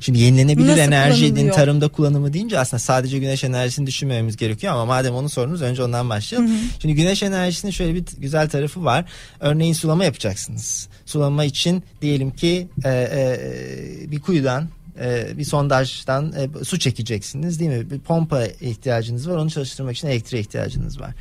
Şimdi 0.01 0.19
yenilenebilir 0.19 0.69
Nasıl 0.69 0.81
enerjinin 0.81 1.51
tarımda 1.51 1.89
kullanımı 1.89 2.33
deyince 2.33 2.59
aslında 2.59 2.79
sadece 2.79 3.19
güneş 3.19 3.45
enerjisini 3.45 3.87
düşünmememiz 3.87 4.37
gerekiyor 4.37 4.73
ama 4.73 4.87
madem 4.87 5.15
onu 5.15 5.29
sorunuz 5.29 5.63
önce 5.63 5.83
ondan 5.83 6.11
başlayalım. 6.11 6.51
Hı 6.51 6.55
hı. 6.55 6.59
Şimdi 6.83 6.95
güneş 6.95 7.23
enerjisinin 7.23 7.73
şöyle 7.73 7.95
bir 7.95 8.05
güzel 8.19 8.49
tarafı 8.49 8.85
var. 8.85 9.05
Örneğin 9.41 9.73
sulama 9.73 10.05
yapacaksınız. 10.05 10.89
Sulama 11.07 11.45
için 11.45 11.83
diyelim 12.03 12.31
ki 12.31 12.69
e, 12.85 12.91
e, 12.91 14.11
bir 14.11 14.21
kuyudan 14.21 14.69
e, 15.01 15.39
bir 15.39 15.45
sondajdan 15.45 16.33
e, 16.33 16.65
su 16.65 16.79
çekeceksiniz 16.79 17.61
değil 17.61 17.71
mi? 17.71 17.91
Bir 17.91 17.99
pompa 17.99 18.45
ihtiyacınız 18.47 19.29
var. 19.29 19.37
Onu 19.37 19.51
çalıştırmak 19.51 19.97
için 19.97 20.09
elektriğe 20.09 20.41
ihtiyacınız 20.41 21.01
var. 21.01 21.15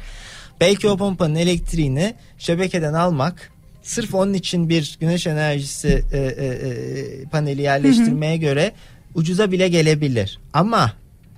Belki 0.59 0.87
o 0.87 0.97
pompanın 0.97 1.35
elektriğini 1.35 2.15
şebekeden 2.37 2.93
almak 2.93 3.51
sırf 3.81 4.13
onun 4.13 4.33
için 4.33 4.69
bir 4.69 4.97
güneş 4.99 5.27
enerjisi 5.27 6.03
e, 6.11 6.17
e, 6.17 6.45
e, 6.45 7.23
paneli 7.23 7.61
yerleştirmeye 7.61 8.33
hı 8.33 8.37
hı. 8.37 8.41
göre 8.41 8.71
ucuza 9.15 9.51
bile 9.51 9.67
gelebilir. 9.67 10.39
Ama 10.53 10.93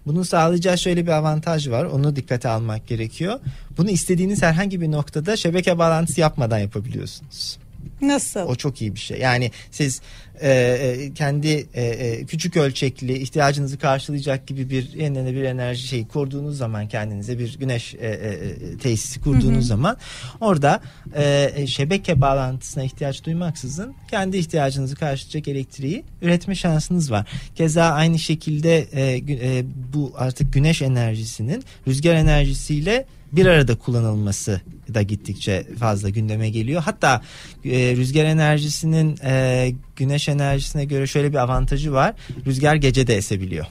bunun 0.05 0.23
sağlayacağı 0.23 0.77
şöyle 0.77 1.05
bir 1.05 1.11
avantaj 1.11 1.69
var. 1.69 1.85
Onu 1.85 2.15
dikkate 2.15 2.49
almak 2.49 2.87
gerekiyor. 2.87 3.39
Bunu 3.77 3.89
istediğiniz 3.89 4.41
herhangi 4.41 4.81
bir 4.81 4.91
noktada 4.91 5.37
şebeke 5.37 5.77
bağlantısı 5.77 6.21
yapmadan 6.21 6.59
yapabiliyorsunuz. 6.59 7.57
Nasıl? 8.01 8.39
O 8.39 8.55
çok 8.55 8.81
iyi 8.81 8.95
bir 8.95 8.99
şey. 8.99 9.19
Yani 9.19 9.51
siz 9.71 10.01
e, 10.41 10.51
e, 10.51 11.13
kendi 11.13 11.67
e, 11.73 11.83
e, 11.83 12.25
küçük 12.25 12.57
ölçekli 12.57 13.17
ihtiyacınızı 13.17 13.77
karşılayacak 13.77 14.47
gibi 14.47 14.69
bir 14.69 14.93
yenilenebilir 14.93 15.43
enerji 15.43 15.87
şeyi 15.87 16.07
kurduğunuz 16.07 16.57
zaman 16.57 16.87
kendinize 16.87 17.39
bir 17.39 17.59
güneş 17.59 17.95
e, 17.95 18.07
e, 18.07 18.77
tesisi 18.77 19.21
kurduğunuz 19.21 19.55
hı 19.55 19.57
hı. 19.57 19.63
zaman 19.63 19.97
orada 20.41 20.81
e, 21.15 21.51
e, 21.55 21.67
şebeke 21.67 22.21
bağlantısına 22.21 22.83
ihtiyaç 22.83 23.23
duymaksızın 23.23 23.93
kendi 24.11 24.37
ihtiyacınızı 24.37 24.95
karşılayacak 24.95 25.47
elektriği 25.47 26.03
üretme 26.21 26.55
şansınız 26.55 27.11
var. 27.11 27.27
Keza 27.55 27.83
aynı 27.83 28.19
şekilde 28.19 28.77
e, 28.77 29.21
e, 29.29 29.63
bu 29.93 30.13
artık 30.17 30.53
güneş 30.53 30.81
enerjisinin 30.81 31.63
rüzgar 31.87 32.15
enerjisiyle 32.15 33.05
bir 33.31 33.45
arada 33.45 33.75
kullanılması 33.75 34.61
da 34.93 35.01
gittikçe 35.01 35.63
fazla 35.79 36.09
gündeme 36.09 36.49
geliyor. 36.49 36.81
Hatta 36.81 37.21
e, 37.65 37.95
rüzgar 37.95 38.25
enerjisinin 38.25 39.17
e, 39.23 39.71
güneş 39.99 40.29
enerjisine 40.29 40.85
göre 40.85 41.07
şöyle 41.07 41.31
bir 41.31 41.37
avantajı 41.37 41.93
var. 41.93 42.13
Rüzgar 42.45 42.75
gece 42.75 43.07
de 43.07 43.15
esebiliyor. 43.17 43.65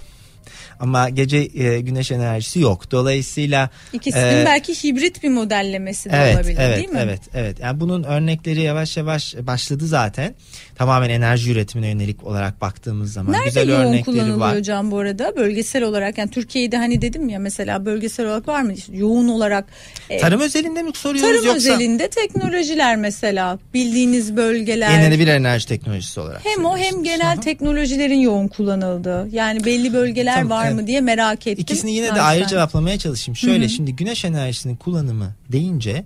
Ama 0.81 1.09
gece 1.09 1.37
e, 1.37 1.81
güneş 1.81 2.13
enerjisi 2.13 2.61
yok. 2.61 2.91
Dolayısıyla 2.91 3.71
ikisinin 3.93 4.43
e, 4.43 4.45
belki 4.47 4.85
hibrit 4.85 5.23
bir 5.23 5.29
modellemesi 5.29 6.11
de 6.11 6.17
evet, 6.17 6.37
olabilir 6.37 6.59
evet, 6.61 6.77
değil 6.77 6.89
mi? 6.89 7.01
Evet, 7.03 7.21
evet. 7.35 7.61
Yani 7.61 7.81
bunun 7.81 8.03
örnekleri 8.03 8.61
yavaş 8.61 8.97
yavaş 8.97 9.35
başladı 9.41 9.87
zaten. 9.87 10.35
Tamamen 10.75 11.11
enerji 11.11 11.53
üretimine 11.53 11.89
yönelik 11.89 12.25
olarak 12.25 12.61
baktığımız 12.61 13.13
zaman 13.13 13.33
Nerede 13.33 13.45
güzel 13.45 13.69
yoğun 13.69 13.81
örnekleri 13.81 14.05
kullanılıyor 14.05 14.39
var. 14.39 14.57
hocam 14.57 14.91
bu 14.91 14.99
arada? 14.99 15.37
Bölgesel 15.37 15.83
olarak 15.83 16.19
yani 16.19 16.31
Türkiye'de 16.31 16.77
hani 16.77 17.03
dedim 17.03 17.29
ya 17.29 17.39
mesela 17.39 17.85
bölgesel 17.85 18.27
olarak 18.27 18.49
var 18.49 18.63
mı? 18.63 18.73
İşte 18.73 18.97
yoğun 18.97 19.29
olarak 19.29 19.65
e, 20.11 20.19
Tarım 20.19 20.41
özelinde 20.41 20.83
mi 20.83 20.91
soruyoruz 20.95 21.31
tarım 21.31 21.47
yoksa? 21.47 21.69
Tarım 21.69 21.77
özelinde 21.77 22.09
teknolojiler 22.09 22.97
mesela 22.97 23.59
bildiğiniz 23.75 24.37
bölgeler. 24.37 24.91
Yenilenebilir 24.91 25.33
enerji 25.33 25.69
teknolojisi 25.69 26.21
olarak. 26.21 26.41
Hem 26.45 26.65
o 26.65 26.79
hem 26.79 27.05
genel 27.05 27.37
teknolojilerin 27.37 28.21
yoğun 28.21 28.49
kullanıldığı. 28.49 29.29
Yani 29.33 29.65
belli 29.65 29.93
bölgeler 29.93 30.35
tamam, 30.35 30.51
var 30.51 30.68
evet. 30.69 30.81
mı 30.81 30.87
diye 30.87 31.01
merak 31.01 31.47
ettim. 31.47 31.63
İkisini 31.63 31.93
yine 31.93 32.15
de 32.15 32.21
ayrı 32.21 32.47
cevaplamaya 32.47 32.99
çalışayım. 32.99 33.37
Şöyle 33.37 33.61
Hı-hı. 33.61 33.69
şimdi 33.69 33.97
güneş 33.97 34.25
enerjisinin 34.25 34.77
kullanımı 34.77 35.35
deyince 35.53 36.05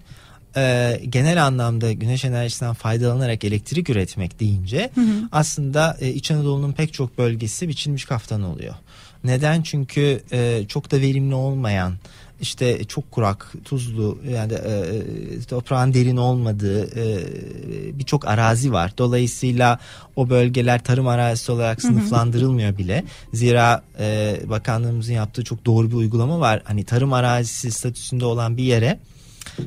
e, 0.56 1.00
genel 1.08 1.44
anlamda 1.44 1.92
güneş 1.92 2.24
enerjisinden 2.24 2.74
faydalanarak 2.74 3.44
elektrik 3.44 3.90
üretmek 3.90 4.40
deyince 4.40 4.90
hı 4.94 5.00
hı. 5.00 5.28
aslında 5.32 5.96
e, 6.00 6.08
İç 6.08 6.30
Anadolu'nun 6.30 6.72
pek 6.72 6.92
çok 6.92 7.18
bölgesi 7.18 7.68
biçilmiş 7.68 8.04
kaftan 8.04 8.42
oluyor. 8.42 8.74
Neden? 9.24 9.62
Çünkü 9.62 10.20
e, 10.32 10.64
çok 10.68 10.90
da 10.90 11.00
verimli 11.00 11.34
olmayan 11.34 11.94
işte 12.42 12.84
çok 12.84 13.10
kurak, 13.10 13.52
tuzlu 13.64 14.18
yani 14.28 14.52
e, 14.52 15.02
toprağın 15.48 15.94
derin 15.94 16.16
olmadığı 16.16 16.84
e, 16.84 17.98
birçok 17.98 18.28
arazi 18.28 18.72
var. 18.72 18.92
Dolayısıyla 18.98 19.78
o 20.16 20.30
bölgeler 20.30 20.84
tarım 20.84 21.08
arazisi 21.08 21.52
olarak 21.52 21.82
sınıflandırılmıyor 21.82 22.78
bile. 22.78 23.04
Zira 23.32 23.82
e, 23.98 24.36
bakanlığımızın 24.48 25.12
yaptığı 25.12 25.44
çok 25.44 25.66
doğru 25.66 25.90
bir 25.90 25.96
uygulama 25.96 26.40
var. 26.40 26.62
Hani 26.64 26.84
tarım 26.84 27.12
arazisi 27.12 27.72
statüsünde 27.72 28.24
olan 28.24 28.56
bir 28.56 28.64
yere 28.64 28.98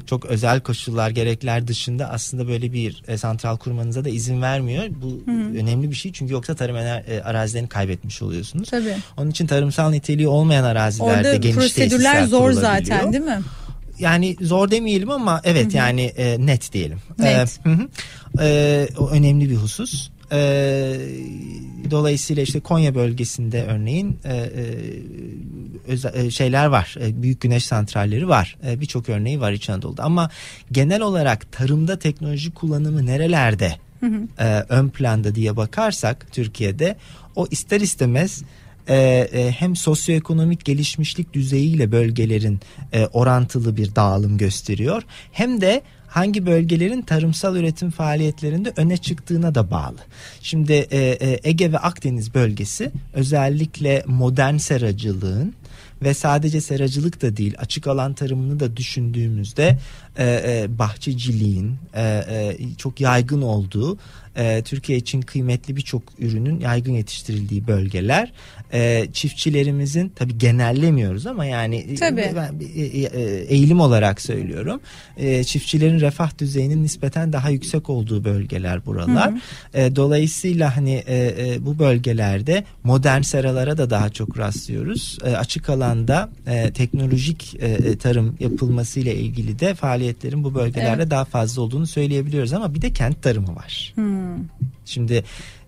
çok 0.05 0.25
özel 0.25 0.59
koşullar 0.59 1.09
gerekler 1.09 1.67
dışında 1.67 2.09
aslında 2.09 2.47
böyle 2.47 2.73
bir 2.73 3.03
e, 3.07 3.17
santral 3.17 3.57
kurmanıza 3.57 4.05
da 4.05 4.09
izin 4.09 4.41
vermiyor. 4.41 4.83
Bu 4.89 5.31
Hı. 5.31 5.59
önemli 5.59 5.91
bir 5.91 5.95
şey 5.95 6.11
çünkü 6.11 6.33
yoksa 6.33 6.55
tarım 6.55 6.75
e, 6.75 7.21
arazilerini 7.23 7.69
kaybetmiş 7.69 8.21
oluyorsunuz. 8.21 8.69
Tabii. 8.69 8.97
Onun 9.17 9.29
için 9.29 9.47
tarımsal 9.47 9.89
niteliği 9.89 10.27
olmayan 10.27 10.63
arazilerde 10.63 11.27
Orada 11.27 11.35
geniş 11.35 11.55
prosedürler 11.55 12.25
zor 12.25 12.51
zaten 12.51 13.13
değil 13.13 13.23
mi? 13.23 13.39
yani 13.99 14.35
zor 14.41 14.71
demeyelim 14.71 15.11
ama 15.11 15.41
evet 15.43 15.65
Hı-hı. 15.65 15.77
yani 15.77 16.01
e, 16.01 16.45
net 16.45 16.73
diyelim. 16.73 16.99
Net. 17.19 17.59
E, 17.65 18.45
e, 18.45 18.87
o 18.97 19.09
önemli 19.09 19.49
bir 19.49 19.55
husus. 19.55 20.09
E, 20.31 20.99
dolayısıyla 21.91 22.43
işte 22.43 22.59
Konya 22.59 22.95
bölgesinde 22.95 23.63
örneğin 23.63 24.19
e, 24.25 24.33
e, 24.33 24.63
özel, 25.87 26.13
e, 26.13 26.31
şeyler 26.31 26.65
var. 26.65 26.95
E, 27.01 27.21
büyük 27.21 27.41
güneş 27.41 27.65
santralleri 27.65 28.27
var. 28.27 28.57
E, 28.67 28.79
Birçok 28.79 29.09
örneği 29.09 29.41
var 29.41 29.51
İç 29.51 29.69
Anadolu'da. 29.69 30.03
Ama 30.03 30.29
genel 30.71 31.01
olarak 31.01 31.51
tarımda 31.51 31.99
teknoloji 31.99 32.53
kullanımı 32.53 33.05
nerelerde 33.05 33.75
hı 33.99 34.05
hı. 34.05 34.43
E, 34.43 34.65
ön 34.69 34.89
planda 34.89 35.35
diye 35.35 35.57
bakarsak 35.57 36.27
Türkiye'de 36.31 36.95
o 37.35 37.47
ister 37.51 37.81
istemez 37.81 38.43
e, 38.87 38.95
e, 39.33 39.51
hem 39.51 39.75
sosyoekonomik 39.75 40.65
gelişmişlik 40.65 41.33
düzeyiyle 41.33 41.91
bölgelerin 41.91 42.59
e, 42.93 43.05
orantılı 43.05 43.77
bir 43.77 43.95
dağılım 43.95 44.37
gösteriyor 44.37 45.03
hem 45.31 45.61
de 45.61 45.81
hangi 46.07 46.45
bölgelerin 46.45 47.01
tarımsal 47.01 47.55
üretim 47.55 47.91
faaliyetlerinde 47.91 48.73
öne 48.77 48.97
çıktığına 48.97 49.55
da 49.55 49.71
bağlı. 49.71 49.97
Şimdi 50.41 50.73
e, 50.73 50.99
e, 50.99 51.39
Ege 51.43 51.71
ve 51.71 51.77
Akdeniz 51.77 52.33
bölgesi 52.33 52.91
özellikle 53.13 54.03
modern 54.07 54.57
seracılığın 54.57 55.53
ve 56.01 56.13
sadece 56.13 56.61
seracılık 56.61 57.21
da 57.21 57.37
değil 57.37 57.55
açık 57.57 57.87
alan 57.87 58.13
tarımını 58.13 58.59
da 58.59 58.77
düşündüğümüzde 58.77 59.77
e, 60.17 60.23
e, 60.25 60.79
bahçeciliğin 60.79 61.75
e, 61.93 62.01
e, 62.01 62.57
çok 62.77 63.01
yaygın 63.01 63.41
olduğu 63.41 63.97
e, 64.37 64.61
Türkiye 64.61 64.97
için 64.97 65.21
kıymetli 65.21 65.75
birçok 65.75 66.03
ürünün 66.19 66.59
yaygın 66.59 66.91
yetiştirildiği 66.91 67.67
bölgeler 67.67 68.31
e, 68.73 69.07
çiftçilerimizin 69.13 70.09
tabi 70.09 70.37
genellemiyoruz 70.37 71.27
ama 71.27 71.45
yani 71.45 71.95
tabii. 71.95 72.31
ben 72.35 72.53
e, 72.75 72.81
e, 72.81 73.21
eğilim 73.43 73.79
olarak 73.79 74.21
söylüyorum 74.21 74.81
e, 75.17 75.43
çiftçilerin 75.43 75.99
refah 75.99 76.37
düzeyinin 76.37 76.83
nispeten 76.83 77.33
daha 77.33 77.49
yüksek 77.49 77.89
olduğu 77.89 78.23
bölgeler 78.23 78.85
buralar. 78.85 79.31
Hı 79.31 79.35
hı. 79.35 79.81
E, 79.81 79.95
dolayısıyla 79.95 80.77
hani 80.77 81.03
e, 81.07 81.35
e, 81.39 81.65
bu 81.65 81.79
bölgelerde 81.79 82.63
modern 82.83 83.21
seralara 83.21 83.77
da 83.77 83.89
daha 83.89 84.09
çok 84.09 84.37
rastlıyoruz. 84.37 85.17
E, 85.25 85.29
açık 85.35 85.69
alanda 85.69 86.29
e, 86.47 86.71
teknolojik 86.71 87.55
e, 87.59 87.97
tarım 87.97 88.35
yapılması 88.39 88.99
ile 88.99 89.15
ilgili 89.15 89.59
de 89.59 89.73
faaliyetlerin 90.05 90.43
bu 90.43 90.55
bölgelerde 90.55 91.01
evet. 91.01 91.11
daha 91.11 91.25
fazla 91.25 91.61
olduğunu 91.61 91.87
söyleyebiliyoruz 91.87 92.53
ama 92.53 92.73
bir 92.73 92.81
de 92.81 92.93
kent 92.93 93.23
tarımı 93.23 93.55
var. 93.55 93.93
Hmm. 93.95 94.45
Şimdi 94.85 95.23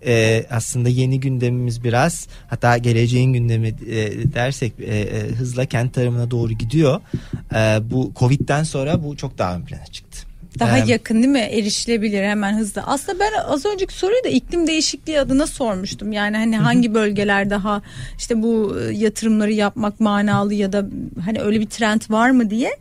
e, 0.05 0.45
aslında 0.49 0.89
yeni 0.89 1.19
gündemimiz 1.19 1.83
biraz 1.83 2.27
hatta 2.47 2.77
geleceğin 2.77 3.33
gündemi 3.33 3.67
e, 3.67 4.33
dersek 4.33 4.73
e, 4.79 4.99
e, 4.99 5.29
hızla 5.35 5.65
kent 5.65 5.93
tarımına 5.93 6.31
doğru 6.31 6.53
gidiyor. 6.53 7.01
E, 7.55 7.79
bu 7.91 8.11
Covid'den 8.15 8.63
sonra 8.63 9.03
bu 9.03 9.17
çok 9.17 9.37
daha 9.37 9.55
ön 9.55 9.61
plana 9.61 9.85
çıktı. 9.85 10.06
Daha 10.59 10.77
Ee, 10.77 10.83
yakın 10.87 11.15
değil 11.15 11.27
mi? 11.27 11.39
Erişilebilir 11.39 12.23
hemen 12.23 12.57
hızlı. 12.57 12.81
Aslında 12.81 13.19
ben 13.19 13.31
az 13.47 13.65
önceki 13.65 13.93
soruyu 13.93 14.23
da 14.23 14.29
iklim 14.29 14.67
değişikliği 14.67 15.19
adına 15.19 15.47
sormuştum. 15.47 16.11
Yani 16.11 16.37
hani 16.37 16.57
hangi 16.57 16.93
bölgeler 16.93 17.49
daha 17.49 17.81
işte 18.17 18.41
bu 18.43 18.77
e, 18.81 18.93
yatırımları 18.93 19.53
yapmak 19.53 19.99
manalı 19.99 20.53
ya 20.53 20.73
da 20.73 20.85
hani 21.25 21.41
öyle 21.41 21.59
bir 21.59 21.67
trend 21.67 22.01
var 22.09 22.29
mı 22.29 22.49
diye. 22.49 22.71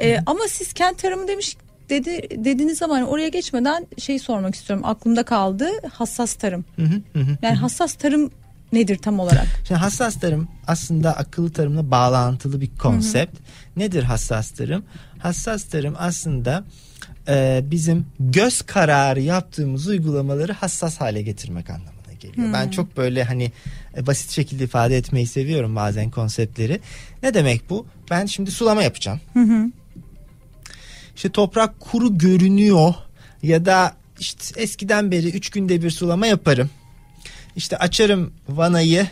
Ee, 0.00 0.18
ama 0.26 0.40
siz 0.48 0.72
kent 0.72 0.98
tarımı 0.98 1.28
demiş 1.28 1.56
dedi 1.90 2.28
dediğiniz 2.44 2.78
zaman 2.78 3.02
oraya 3.02 3.28
geçmeden 3.28 3.86
şey 3.98 4.18
sormak 4.18 4.54
istiyorum. 4.54 4.84
Aklımda 4.88 5.22
kaldı. 5.22 5.68
Hassas 5.92 6.34
tarım. 6.34 6.64
Yani 7.42 7.56
hassas 7.56 7.94
tarım 7.94 8.30
nedir 8.72 8.98
tam 8.98 9.20
olarak? 9.20 9.46
Şimdi 9.68 9.80
hassas 9.80 10.20
tarım 10.20 10.48
aslında 10.66 11.16
akıllı 11.16 11.52
tarımla 11.52 11.90
bağlantılı 11.90 12.60
bir 12.60 12.70
konsept. 12.78 13.36
Nedir 13.76 14.02
hassas 14.02 14.50
tarım? 14.50 14.84
Hassas 15.18 15.64
tarım 15.64 15.94
aslında 15.98 16.64
e, 17.28 17.64
bizim 17.70 18.06
göz 18.20 18.62
kararı 18.62 19.20
yaptığımız 19.20 19.86
uygulamaları 19.86 20.52
hassas 20.52 21.00
hale 21.00 21.22
getirmek 21.22 21.70
anlamına 21.70 22.12
geliyor. 22.20 22.52
Ben 22.52 22.70
çok 22.70 22.96
böyle 22.96 23.24
hani 23.24 23.52
e, 23.96 24.06
basit 24.06 24.30
şekilde 24.30 24.64
ifade 24.64 24.96
etmeyi 24.96 25.26
seviyorum 25.26 25.76
bazen 25.76 26.10
konseptleri. 26.10 26.80
Ne 27.22 27.34
demek 27.34 27.70
bu? 27.70 27.86
Ben 28.10 28.26
şimdi 28.26 28.50
sulama 28.50 28.82
yapacağım. 28.82 29.20
İşte 31.16 31.28
toprak 31.28 31.80
kuru 31.80 32.18
görünüyor 32.18 32.94
ya 33.42 33.66
da 33.66 33.94
işte 34.20 34.60
eskiden 34.60 35.10
beri 35.10 35.28
3 35.28 35.50
günde 35.50 35.82
bir 35.82 35.90
sulama 35.90 36.26
yaparım. 36.26 36.70
İşte 37.56 37.76
açarım 37.76 38.32
vanayı 38.48 39.06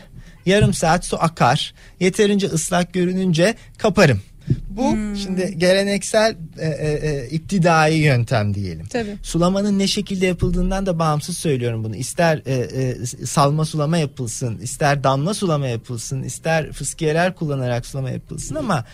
yarım 0.45 0.73
saat 0.73 1.05
su 1.05 1.17
akar. 1.23 1.73
Yeterince 1.99 2.47
ıslak 2.47 2.93
görününce 2.93 3.55
kaparım. 3.77 4.21
Bu 4.69 4.95
şimdi 5.23 5.57
geleneksel 5.57 6.35
e, 6.59 6.67
e, 6.67 7.09
e, 7.09 7.29
iptidai 7.29 7.95
yöntem 7.95 8.53
diyelim. 8.53 8.85
Tabii. 8.85 9.17
Sulamanın 9.23 9.79
ne 9.79 9.87
şekilde 9.87 10.25
yapıldığından 10.25 10.85
da 10.85 10.99
bağımsız 10.99 11.37
söylüyorum 11.37 11.83
bunu. 11.83 11.95
İster 11.95 12.41
e, 12.45 12.53
e, 12.53 13.05
salma 13.25 13.65
sulama 13.65 13.97
yapılsın, 13.97 14.57
ister 14.57 15.03
damla 15.03 15.33
sulama 15.33 15.67
yapılsın, 15.67 16.23
ister 16.23 16.71
fıskiyeler 16.71 17.35
kullanarak 17.35 17.85
sulama 17.85 18.09
yapılsın 18.09 18.55
ama 18.55 18.85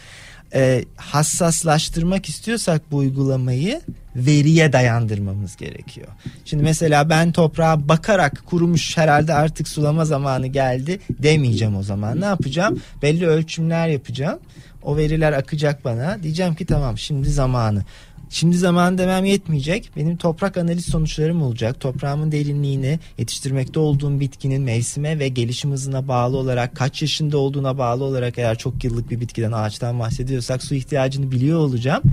e, 0.53 0.85
hassaslaştırmak 0.95 2.29
istiyorsak 2.29 2.81
bu 2.91 2.97
uygulamayı 2.97 3.81
veriye 4.15 4.73
dayandırmamız 4.73 5.55
gerekiyor. 5.55 6.07
Şimdi 6.45 6.63
mesela 6.63 7.09
ben 7.09 7.31
toprağa 7.31 7.89
bakarak 7.89 8.43
kurumuş 8.45 8.97
herhalde 8.97 9.33
artık 9.33 9.67
sulama 9.67 10.05
zamanı 10.05 10.47
geldi 10.47 10.99
demeyeceğim 11.09 11.75
o 11.75 11.83
zaman. 11.83 12.21
Ne 12.21 12.25
yapacağım? 12.25 12.81
Belli 13.01 13.27
ölçümler 13.27 13.87
yapacağım. 13.87 14.39
O 14.83 14.97
veriler 14.97 15.33
akacak 15.33 15.85
bana. 15.85 16.23
Diyeceğim 16.23 16.55
ki 16.55 16.65
tamam 16.65 16.97
şimdi 16.97 17.29
zamanı. 17.29 17.83
Şimdi 18.29 18.57
zaman 18.57 18.97
demem 18.97 19.25
yetmeyecek. 19.25 19.91
Benim 19.95 20.17
toprak 20.17 20.57
analiz 20.57 20.85
sonuçlarım 20.85 21.41
olacak. 21.41 21.79
Toprağımın 21.79 22.31
derinliğini, 22.31 22.99
yetiştirmekte 23.17 23.79
olduğum 23.79 24.19
bitkinin 24.19 24.61
mevsime 24.61 25.19
ve 25.19 25.27
gelişim 25.27 25.71
hızına 25.71 26.07
bağlı 26.07 26.37
olarak, 26.37 26.75
kaç 26.75 27.01
yaşında 27.01 27.37
olduğuna 27.37 27.77
bağlı 27.77 28.03
olarak 28.03 28.37
eğer 28.37 28.57
çok 28.57 28.83
yıllık 28.83 29.11
bir 29.11 29.19
bitkiden, 29.19 29.51
ağaçtan 29.51 29.99
bahsediyorsak 29.99 30.63
su 30.63 30.75
ihtiyacını 30.75 31.31
biliyor 31.31 31.59
olacağım. 31.59 32.03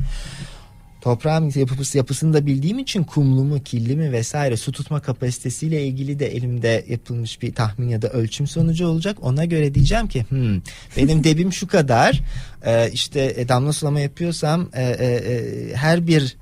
Toprağın 1.07 1.53
yapısı, 1.55 1.99
yapısını 1.99 2.35
da 2.35 2.47
bildiğim 2.47 2.79
için 2.79 3.05
kumlu 3.05 3.45
mu, 3.45 3.63
kirli 3.63 3.97
mi 3.97 4.13
vesaire 4.13 4.57
su 4.57 4.73
tutma 4.73 5.01
kapasitesiyle 5.01 5.87
ilgili 5.87 6.19
de 6.19 6.27
elimde 6.37 6.85
yapılmış 6.89 7.43
bir 7.43 7.55
tahmin 7.55 7.89
ya 7.89 8.03
da 8.03 8.09
ölçüm 8.09 8.47
sonucu 8.47 8.87
olacak. 8.87 9.19
Ona 9.21 9.45
göre 9.45 9.75
diyeceğim 9.75 10.09
ki 10.09 10.27
hmm, 10.29 10.61
benim 10.97 11.25
debim 11.25 11.53
şu 11.53 11.67
kadar 11.67 12.23
Ee, 12.67 12.91
işte 12.93 13.35
e, 13.37 13.49
damla 13.49 13.73
sulama 13.73 14.01
yapıyorsam 14.01 14.69
e, 14.75 14.83
e, 14.83 15.07
e, 15.07 15.75
her 15.75 16.07
bir 16.07 16.37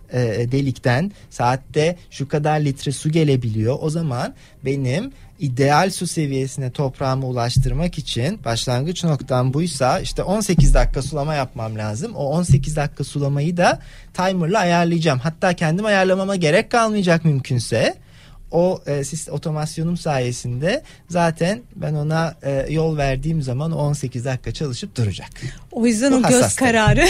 delikten 0.52 1.12
saatte 1.30 1.96
şu 2.10 2.28
kadar 2.28 2.60
litre 2.60 2.92
su 2.92 3.10
gelebiliyor. 3.10 3.78
O 3.80 3.90
zaman 3.90 4.34
benim 4.64 5.12
ideal 5.38 5.90
su 5.90 6.06
seviyesine 6.06 6.70
toprağımı 6.70 7.26
ulaştırmak 7.26 7.98
için 7.98 8.44
başlangıç 8.44 9.04
noktam 9.04 9.54
buysa 9.54 10.00
işte 10.00 10.22
18 10.22 10.74
dakika 10.74 11.02
sulama 11.02 11.34
yapmam 11.34 11.78
lazım. 11.78 12.14
O 12.14 12.24
18 12.24 12.76
dakika 12.76 13.04
sulamayı 13.04 13.56
da 13.56 13.80
timerla 14.12 14.58
ayarlayacağım. 14.58 15.18
Hatta 15.18 15.52
kendim 15.52 15.84
ayarlamama 15.84 16.36
gerek 16.36 16.70
kalmayacak 16.70 17.24
mümkünse. 17.24 17.94
O 18.54 18.80
e, 18.86 19.04
sis- 19.04 19.30
otomasyonum 19.30 19.96
sayesinde 19.96 20.82
zaten 21.08 21.62
ben 21.76 21.94
ona 21.94 22.34
e, 22.42 22.66
yol 22.72 22.96
verdiğim 22.96 23.42
zaman 23.42 23.72
o 23.72 23.76
18 23.76 24.24
dakika 24.24 24.52
çalışıp 24.52 24.96
duracak. 24.96 25.28
O 25.72 25.86
yüzden 25.86 26.12
Bu 26.12 26.16
o 26.16 26.28
göz 26.28 26.54
kararı. 26.56 27.06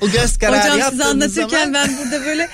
O 0.00 0.08
göz 0.08 0.38
kararı 0.38 0.74
Hocam 0.74 0.90
size 0.90 1.04
anlatırken 1.04 1.48
zaman 1.48 1.74
ben 1.74 1.90
burada 1.98 2.26
böyle 2.26 2.48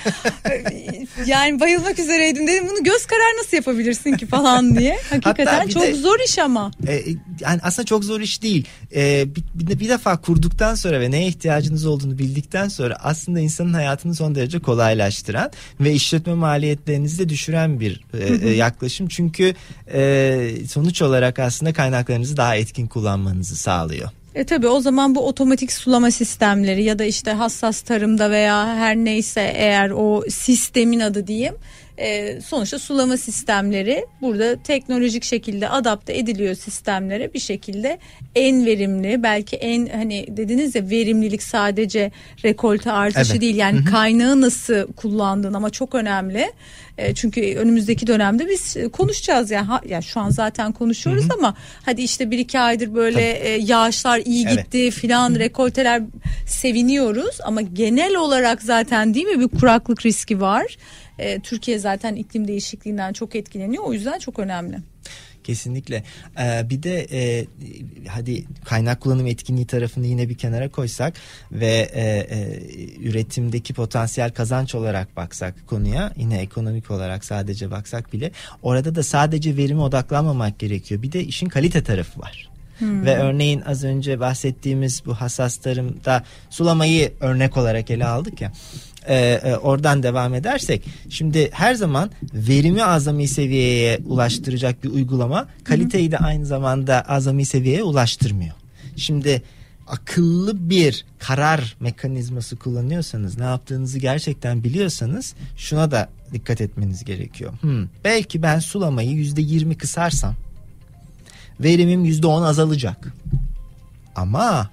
yani 1.27 1.61
bayılmak 1.61 1.99
üzereydim 1.99 2.47
dedim 2.47 2.65
bunu 2.71 2.85
göz 2.85 3.07
kararı 3.07 3.39
nasıl 3.39 3.57
yapabilirsin 3.57 4.13
ki 4.13 4.27
falan 4.27 4.77
diye. 4.79 4.99
Hakikaten 5.11 5.69
çok 5.69 5.83
de- 5.83 5.95
zor 5.95 6.19
iş 6.25 6.39
ama. 6.39 6.71
E, 6.89 7.05
yani 7.41 7.61
aslında 7.63 7.87
çok 7.87 8.05
zor 8.05 8.21
iş 8.21 8.43
değil. 8.43 8.69
E, 8.95 9.27
bir, 9.37 9.45
bir, 9.55 9.81
bir 9.81 9.89
defa 9.89 10.17
kurduktan 10.21 10.75
sonra 10.75 11.01
ve 11.01 11.11
neye 11.11 11.27
ihtiyacınız 11.27 11.87
olduğunu 11.87 12.19
bildikten 12.19 12.69
sonra 12.69 12.97
aslında 13.03 13.41
insanın 13.41 13.75
hayatını 13.75 14.15
son 14.15 14.35
derece 14.35 14.59
kolaylaştıran 14.59 15.51
ve 15.81 15.93
işletme 15.93 16.35
maliyetlerinizi 16.35 17.19
de 17.19 17.29
düşüren 17.29 17.81
bir 17.81 18.05
e, 18.21 18.28
e, 18.35 18.51
yaklaşım. 18.51 19.09
Çünkü 19.09 19.55
e, 19.93 20.51
sonuç 20.69 21.03
olarak 21.03 21.39
aslında 21.39 21.73
kaynaklarınızı 21.73 22.37
daha 22.37 22.57
etkin 22.57 22.87
kullanmanızı 22.87 23.57
sağlıyor. 23.57 24.11
E 24.35 24.45
tabi 24.45 24.69
o 24.69 24.81
zaman 24.81 25.15
bu 25.15 25.27
otomatik 25.27 25.73
sulama 25.73 26.11
sistemleri 26.11 26.85
ya 26.85 26.99
da 26.99 27.05
işte 27.05 27.31
hassas 27.31 27.81
tarımda 27.81 28.31
veya 28.31 28.67
her 28.67 28.97
neyse 28.97 29.53
eğer 29.57 29.91
o 29.91 30.23
sistemin 30.29 31.01
adı 31.01 31.27
diyeyim 31.27 31.55
e, 31.99 32.41
sonuçta 32.41 32.79
sulama 32.79 33.17
sistemleri 33.17 34.07
burada 34.21 34.63
teknolojik 34.63 35.25
şekilde 35.25 35.69
adapte 35.69 36.19
ediliyor 36.19 36.55
sistemlere 36.55 37.35
bir 37.35 37.39
şekilde 37.39 37.99
en 38.35 38.67
verimli 38.67 39.23
belki 39.23 39.57
en 39.57 39.87
hani 39.87 40.27
dediniz 40.37 40.75
ya 40.75 40.91
verimlilik 40.91 41.43
sadece 41.43 42.11
rekolte 42.45 42.93
artışı 42.93 43.33
Evet. 43.33 43.41
değil 43.41 43.57
yani 43.57 43.85
kaynağı 43.85 44.41
nasıl 44.41 44.93
kullandığın 44.93 45.55
ama 45.55 45.71
çok 45.71 45.95
önemli. 45.95 46.53
E, 46.99 47.15
çünkü 47.15 47.41
önümüzdeki 47.41 48.07
dönemde 48.07 48.49
biz 48.49 48.77
konuşacağız 48.93 49.51
ya 49.51 49.69
ha, 49.69 49.81
ya 49.89 50.03
şu 50.03 50.21
an 50.21 50.31
zaten 50.31 50.73
konuşuyoruz 50.73 51.25
ama 51.39 51.55
hadi 51.85 52.03
işte 52.03 52.31
bir 52.31 52.39
iki 52.39 52.61
aydır 52.61 52.95
böyle 52.95 53.31
e, 53.31 53.49
yağışlar 53.49 54.19
iyi 54.25 54.47
Evet. 54.49 54.59
gitti 54.59 54.91
filan 54.91 55.35
rekolteler 55.35 56.03
seviniyoruz 56.47 57.39
ama 57.45 57.61
genel 57.61 58.17
olarak 58.17 58.63
zaten 58.63 59.15
değil 59.15 59.27
mi 59.27 59.41
bir 59.41 59.59
kuraklık 59.59 60.07
riski 60.07 60.41
var. 60.41 60.77
E, 61.19 61.41
Türkiye 61.41 61.79
zaten 61.79 62.15
iklim 62.15 62.49
değişikliğinden 62.49 63.13
çok 63.13 63.35
etkileniyor 63.35 63.85
o 63.85 63.93
yüzden 63.93 64.19
çok 64.19 64.39
önemli. 64.39 64.79
Kesinlikle. 65.49 66.03
Ee, 66.41 66.71
bir 66.71 66.83
de 66.83 67.07
e, 67.13 67.47
hadi 68.09 68.45
kaynak 68.65 69.01
kullanım 69.01 69.27
etkinliği 69.27 69.67
tarafını 69.67 70.07
yine 70.07 70.29
bir 70.29 70.35
kenara 70.35 70.69
koysak 70.69 71.15
ve 71.53 71.89
e, 71.93 72.03
e, 72.03 72.61
üretimdeki 72.99 73.75
potansiyel 73.75 74.31
kazanç 74.31 74.75
olarak 74.75 75.17
baksak 75.17 75.55
konuya 75.67 76.13
yine 76.17 76.39
ekonomik 76.39 76.91
olarak 76.91 77.25
sadece 77.25 77.71
baksak 77.71 78.13
bile 78.13 78.31
orada 78.63 78.95
da 78.95 79.03
sadece 79.03 79.57
verime 79.57 79.81
odaklanmamak 79.81 80.59
gerekiyor. 80.59 81.03
Bir 81.03 81.13
de 81.13 81.25
işin 81.25 81.49
kalite 81.49 81.83
tarafı 81.83 82.21
var. 82.21 82.49
Ve 82.81 83.17
örneğin 83.17 83.61
az 83.61 83.85
önce 83.85 84.21
bahsettiğimiz 84.21 85.03
bu 85.07 85.15
hassas 85.15 85.57
tarımda 85.57 86.25
sulamayı 86.51 87.13
örnek 87.21 87.57
olarak 87.57 87.91
ele 87.91 88.07
aldık 88.07 88.41
ya. 88.41 88.53
Ee, 89.09 89.41
e, 89.45 89.57
oradan 89.57 90.03
devam 90.03 90.35
edersek 90.35 90.83
şimdi 91.11 91.51
her 91.53 91.75
zaman 91.75 92.11
verimi 92.35 92.85
azami 92.85 93.29
seviyeye 93.29 93.99
ulaştıracak 94.07 94.85
bir 94.85 94.89
uygulama 94.89 95.49
kaliteyi 95.65 96.11
de 96.11 96.19
aynı 96.19 96.47
zamanda 96.47 97.03
azami 97.03 97.45
seviyeye 97.45 97.83
ulaştırmıyor. 97.83 98.55
Şimdi 98.97 99.43
akıllı 99.87 100.71
bir 100.71 101.05
karar 101.19 101.77
mekanizması 101.81 102.57
kullanıyorsanız 102.57 103.39
ne 103.39 103.45
yaptığınızı 103.45 103.99
gerçekten 103.99 104.65
biliyorsanız 104.65 105.35
şuna 105.57 105.91
da 105.91 106.09
dikkat 106.33 106.61
etmeniz 106.61 107.05
gerekiyor. 107.05 107.53
Hmm, 107.61 107.87
belki 108.05 108.43
ben 108.43 108.59
sulamayı 108.59 109.11
yüzde 109.11 109.43
yirmi 109.43 109.79
kısarsam 109.79 110.35
verimim 111.61 112.05
yüzde 112.05 112.27
on 112.27 112.43
azalacak. 112.43 113.13
Ama 114.17 114.71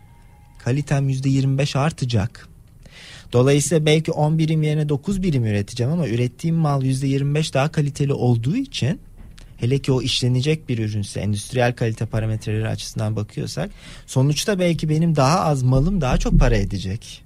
kalitem 0.64 1.10
yüzde 1.10 1.30
yirmi 1.30 1.58
beş 1.58 1.76
artacak. 1.76 2.48
Dolayısıyla 3.36 3.86
belki 3.86 4.12
10 4.12 4.38
birim 4.38 4.64
yerine 4.64 4.90
9 4.90 5.24
birim 5.24 5.46
üreteceğim 5.46 5.94
ama 5.94 6.08
ürettiğim 6.08 6.56
mal 6.56 6.84
yüzde 6.84 7.08
25 7.08 7.54
daha 7.54 7.72
kaliteli 7.72 8.14
olduğu 8.14 8.56
için 8.56 9.00
hele 9.58 9.80
ki 9.80 9.92
o 9.92 10.02
işlenecek 10.02 10.70
bir 10.70 10.78
ürünse 10.78 11.20
endüstriyel 11.20 11.76
kalite 11.76 12.06
parametreleri 12.06 12.68
açısından 12.68 13.16
bakıyorsak 13.16 13.72
sonuçta 14.08 14.60
belki 14.60 14.90
benim 14.90 15.16
daha 15.16 15.40
az 15.40 15.64
malım 15.64 16.02
daha 16.02 16.18
çok 16.18 16.40
para 16.40 16.56
edecek. 16.56 17.24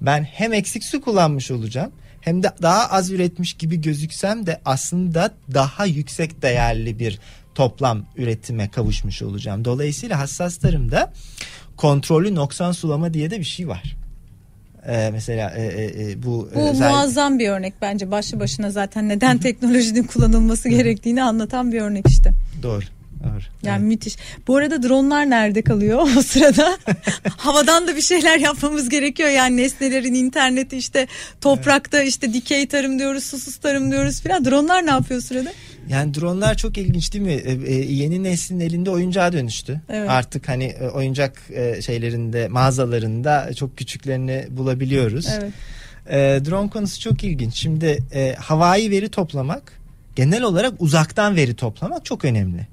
Ben 0.00 0.22
hem 0.22 0.52
eksik 0.52 0.84
su 0.84 1.00
kullanmış 1.00 1.50
olacağım 1.50 1.92
hem 2.20 2.42
de 2.42 2.52
daha 2.62 2.86
az 2.86 3.10
üretmiş 3.10 3.54
gibi 3.54 3.80
gözüksem 3.80 4.46
de 4.46 4.60
aslında 4.64 5.34
daha 5.54 5.86
yüksek 5.86 6.42
değerli 6.42 6.98
bir 6.98 7.18
toplam 7.54 8.06
üretime 8.16 8.68
kavuşmuş 8.70 9.22
olacağım. 9.22 9.64
Dolayısıyla 9.64 10.18
hassas 10.18 10.56
tarımda 10.56 11.12
kontrollü 11.76 12.34
noksan 12.34 12.72
sulama 12.72 13.14
diye 13.14 13.30
de 13.30 13.38
bir 13.38 13.44
şey 13.44 13.68
var. 13.68 13.99
E, 14.86 15.10
mesela 15.10 15.50
e, 15.56 15.62
e, 15.62 16.10
e 16.10 16.22
bu 16.22 16.50
bu 16.54 16.60
özel... 16.60 16.90
muazzam 16.90 17.38
bir 17.38 17.48
örnek 17.48 17.74
bence 17.82 18.10
başlı 18.10 18.40
başına 18.40 18.70
zaten 18.70 19.08
neden 19.08 19.38
teknolojinin 19.38 20.04
kullanılması 20.04 20.68
gerektiğini 20.68 21.22
anlatan 21.22 21.72
bir 21.72 21.80
örnek 21.80 22.08
işte. 22.08 22.30
Doğru. 22.62 22.84
Doğru. 23.24 23.40
Yani 23.62 23.80
evet. 23.80 23.88
müthiş. 23.88 24.16
Bu 24.46 24.56
arada 24.56 24.82
dronlar 24.82 25.30
nerede 25.30 25.62
kalıyor 25.62 25.98
o 26.18 26.22
sırada? 26.22 26.78
Havadan 27.36 27.86
da 27.86 27.96
bir 27.96 28.02
şeyler 28.02 28.38
yapmamız 28.38 28.88
gerekiyor. 28.88 29.28
Yani 29.28 29.56
nesnelerin 29.56 30.14
interneti 30.14 30.76
işte 30.76 31.06
toprakta 31.40 32.02
işte 32.02 32.32
dikey 32.32 32.66
tarım 32.66 32.98
diyoruz, 32.98 33.24
susuz 33.24 33.56
tarım 33.56 33.90
diyoruz 33.90 34.20
filan. 34.20 34.44
Dronlar 34.44 34.86
ne 34.86 34.90
yapıyor 34.90 35.20
sırada? 35.20 35.52
Yani 35.88 36.14
dronlar 36.14 36.54
çok 36.54 36.78
ilginç 36.78 37.12
değil 37.12 37.24
mi? 37.24 37.32
E, 37.32 37.52
e, 37.52 37.74
yeni 37.74 38.22
neslin 38.22 38.60
elinde 38.60 38.90
oyuncağa 38.90 39.32
dönüştü. 39.32 39.80
Evet. 39.88 40.10
Artık 40.10 40.48
hani 40.48 40.64
e, 40.64 40.88
oyuncak 40.88 41.42
e, 41.50 41.82
şeylerinde 41.82 42.48
mağazalarında 42.48 43.54
çok 43.54 43.76
küçüklerini 43.76 44.46
bulabiliyoruz. 44.50 45.26
Evet. 45.40 45.52
E, 46.10 46.44
drone 46.44 46.70
konusu 46.70 47.00
çok 47.00 47.24
ilginç. 47.24 47.54
Şimdi 47.54 48.04
e, 48.14 48.34
havai 48.38 48.90
veri 48.90 49.08
toplamak 49.08 49.72
genel 50.16 50.42
olarak 50.42 50.72
uzaktan 50.78 51.36
veri 51.36 51.54
toplamak 51.54 52.04
çok 52.04 52.24
önemli. 52.24 52.66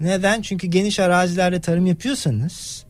Neden? 0.00 0.42
Çünkü 0.42 0.66
geniş 0.66 1.00
arazilerde 1.00 1.60
tarım 1.60 1.86
yapıyorsanız 1.86 2.84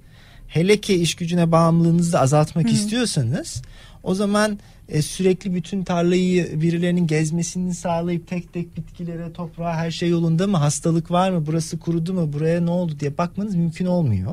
hele 0.49 0.81
ki 0.81 0.95
iş 0.95 1.15
gücüne 1.15 1.53
bağımlılığınızı 1.53 2.13
da 2.13 2.21
azaltmak 2.21 2.65
Hı-hı. 2.65 2.75
istiyorsanız 2.75 3.63
o 4.03 4.15
zaman 4.15 4.59
e, 4.89 5.03
sürekli 5.03 5.55
bütün 5.55 5.85
tarlayı 5.85 6.61
birilerinin 6.61 7.07
gezmesini 7.07 7.75
sağlayıp 7.75 8.29
tek 8.29 8.53
tek 8.53 8.77
bitkilere, 8.77 9.33
toprağa 9.33 9.75
her 9.75 9.91
şey 9.91 10.09
yolunda 10.09 10.47
mı? 10.47 10.57
Hastalık 10.57 11.11
var 11.11 11.31
mı? 11.31 11.47
Burası 11.47 11.79
kurudu 11.79 12.15
mu? 12.15 12.33
Buraya 12.33 12.61
ne 12.61 12.71
oldu 12.71 13.01
diye 13.01 13.19
bakmanız 13.19 13.55
mümkün 13.55 13.87
olmuyor. 13.87 14.33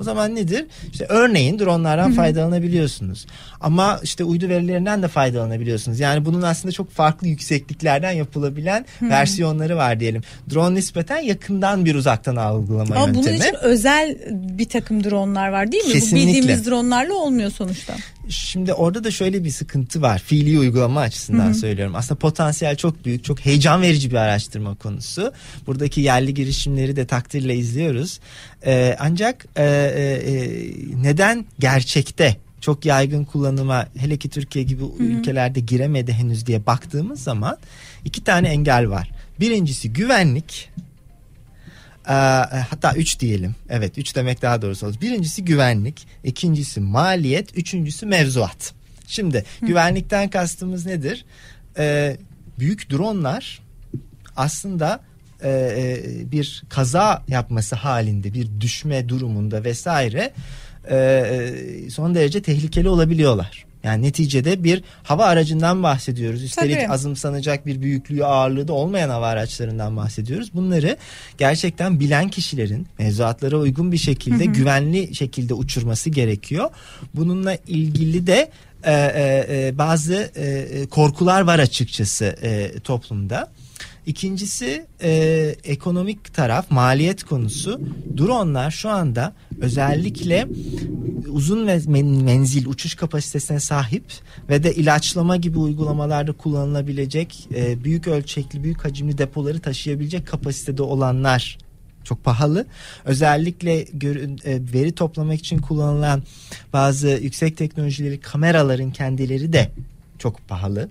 O 0.00 0.04
zaman 0.04 0.34
nedir? 0.34 0.66
İşte 0.92 1.06
örneğin 1.08 1.58
dronlardan 1.58 2.12
faydalanabiliyorsunuz. 2.12 3.26
Ama 3.60 4.00
işte 4.02 4.24
uydu 4.24 4.48
verilerinden 4.48 5.02
de 5.02 5.08
faydalanabiliyorsunuz. 5.08 6.00
Yani 6.00 6.24
bunun 6.24 6.42
aslında 6.42 6.72
çok 6.72 6.90
farklı 6.90 7.28
yüksekliklerden 7.28 8.12
yapılabilen 8.12 8.86
versiyonları 9.02 9.76
var 9.76 10.00
diyelim. 10.00 10.22
Drone 10.54 10.74
nispeten 10.74 11.18
yakından 11.20 11.84
bir 11.84 11.94
uzaktan 11.94 12.36
algılama 12.36 12.94
Ama 12.94 13.06
yöntemi. 13.06 13.24
bunun 13.26 13.34
için 13.34 13.54
özel 13.62 14.18
bir 14.58 14.68
takım 14.68 15.04
dronlar 15.04 15.48
var 15.48 15.72
değil 15.72 15.84
mi? 15.84 15.92
Kesinlikle. 15.92 16.30
Bu 16.30 16.36
bildiğimiz 16.36 16.66
dronlarla 16.66 17.14
olmuyor 17.14 17.50
sonuçta. 17.50 17.94
Şimdi 18.30 18.72
orada 18.72 19.04
da 19.04 19.10
şöyle 19.10 19.44
bir 19.44 19.50
sıkıntı 19.50 20.02
var. 20.02 20.18
Fiili 20.18 20.58
uygulama 20.58 21.00
açısından 21.00 21.46
Hı-hı. 21.46 21.54
söylüyorum. 21.54 21.94
Aslında 21.94 22.18
potansiyel 22.18 22.76
çok 22.76 23.04
büyük, 23.04 23.24
çok 23.24 23.40
heyecan 23.40 23.82
verici 23.82 24.10
bir 24.10 24.16
araştırma 24.16 24.74
konusu. 24.74 25.32
Buradaki 25.66 26.00
yerli 26.00 26.34
girişimleri 26.34 26.96
de 26.96 27.06
takdirle 27.06 27.56
izliyoruz. 27.56 28.20
Ee, 28.66 28.96
ancak 29.00 29.46
e, 29.56 29.64
e, 29.64 30.02
e 30.02 30.42
neden 31.02 31.44
gerçekte 31.58 32.36
çok 32.60 32.84
yaygın 32.84 33.24
kullanıma 33.24 33.86
hele 33.98 34.16
ki 34.16 34.28
Türkiye 34.28 34.64
gibi 34.64 34.82
Hı-hı. 34.82 35.02
ülkelerde 35.02 35.60
giremedi 35.60 36.12
henüz 36.12 36.46
diye 36.46 36.66
baktığımız 36.66 37.22
zaman 37.22 37.58
iki 38.04 38.24
tane 38.24 38.48
engel 38.48 38.90
var. 38.90 39.10
Birincisi 39.40 39.92
güvenlik 39.92 40.70
ee, 42.10 42.12
hatta 42.70 42.92
üç 42.96 43.20
diyelim. 43.20 43.54
Evet 43.68 43.98
üç 43.98 44.16
demek 44.16 44.42
daha 44.42 44.62
doğrusu 44.62 44.86
olur. 44.86 45.00
Birincisi 45.00 45.44
güvenlik, 45.44 46.06
ikincisi 46.24 46.80
maliyet, 46.80 47.58
üçüncüsü 47.58 48.06
mevzuat. 48.06 48.72
Şimdi 49.06 49.44
Hı. 49.60 49.66
güvenlikten 49.66 50.30
kastımız 50.30 50.86
nedir? 50.86 51.24
Ee, 51.78 52.16
büyük 52.58 52.90
dronlar 52.90 53.62
aslında 54.36 55.00
e, 55.42 55.50
e, 55.50 56.32
bir 56.32 56.62
kaza 56.68 57.24
yapması 57.28 57.76
halinde 57.76 58.34
bir 58.34 58.60
düşme 58.60 59.08
durumunda 59.08 59.64
vesaire 59.64 60.32
e, 60.90 60.96
e 60.96 61.90
son 61.90 62.14
derece 62.14 62.42
tehlikeli 62.42 62.88
olabiliyorlar. 62.88 63.69
Yani 63.84 64.02
neticede 64.02 64.64
bir 64.64 64.82
hava 65.02 65.24
aracından 65.24 65.82
bahsediyoruz. 65.82 66.42
Üstelik 66.42 66.76
Tabii. 66.76 66.88
azımsanacak 66.88 67.66
bir 67.66 67.82
büyüklüğü 67.82 68.24
ağırlığı 68.24 68.68
da 68.68 68.72
olmayan 68.72 69.10
hava 69.10 69.28
araçlarından 69.28 69.96
bahsediyoruz. 69.96 70.54
Bunları 70.54 70.96
gerçekten 71.38 72.00
bilen 72.00 72.28
kişilerin 72.28 72.86
mevzuatlara 72.98 73.56
uygun 73.56 73.92
bir 73.92 73.98
şekilde 73.98 74.44
hı 74.44 74.48
hı. 74.48 74.52
güvenli 74.52 75.14
şekilde 75.14 75.54
uçurması 75.54 76.10
gerekiyor. 76.10 76.70
Bununla 77.14 77.56
ilgili 77.66 78.26
de 78.26 78.50
e, 78.84 78.92
e, 78.92 79.46
e 79.48 79.78
bazı 79.78 80.30
e, 80.36 80.86
korkular 80.86 81.40
var 81.40 81.58
açıkçası 81.58 82.24
e, 82.24 82.72
toplumda. 82.84 83.48
İkincisi 84.06 84.86
e, 85.02 85.10
ekonomik 85.64 86.34
taraf 86.34 86.70
maliyet 86.70 87.24
konusu. 87.24 87.80
Dronlar 88.16 88.70
şu 88.70 88.88
anda 88.88 89.32
özellikle 89.60 90.48
uzun 91.28 91.64
menzil 92.24 92.66
uçuş 92.66 92.94
kapasitesine 92.94 93.60
sahip 93.60 94.04
ve 94.48 94.62
de 94.62 94.74
ilaçlama 94.74 95.36
gibi 95.36 95.58
uygulamalarda 95.58 96.32
kullanılabilecek 96.32 97.48
e, 97.54 97.84
büyük 97.84 98.08
ölçekli 98.08 98.64
büyük 98.64 98.84
hacimli 98.84 99.18
depoları 99.18 99.60
taşıyabilecek 99.60 100.26
kapasitede 100.26 100.82
olanlar 100.82 101.58
çok 102.04 102.24
pahalı. 102.24 102.66
Özellikle 103.04 103.80
e, 103.80 103.86
veri 104.72 104.92
toplamak 104.92 105.38
için 105.38 105.58
kullanılan 105.58 106.22
bazı 106.72 107.08
yüksek 107.08 107.56
teknolojileri 107.56 108.20
kameraların 108.20 108.90
kendileri 108.90 109.52
de 109.52 109.70
çok 110.20 110.48
pahalı 110.48 110.88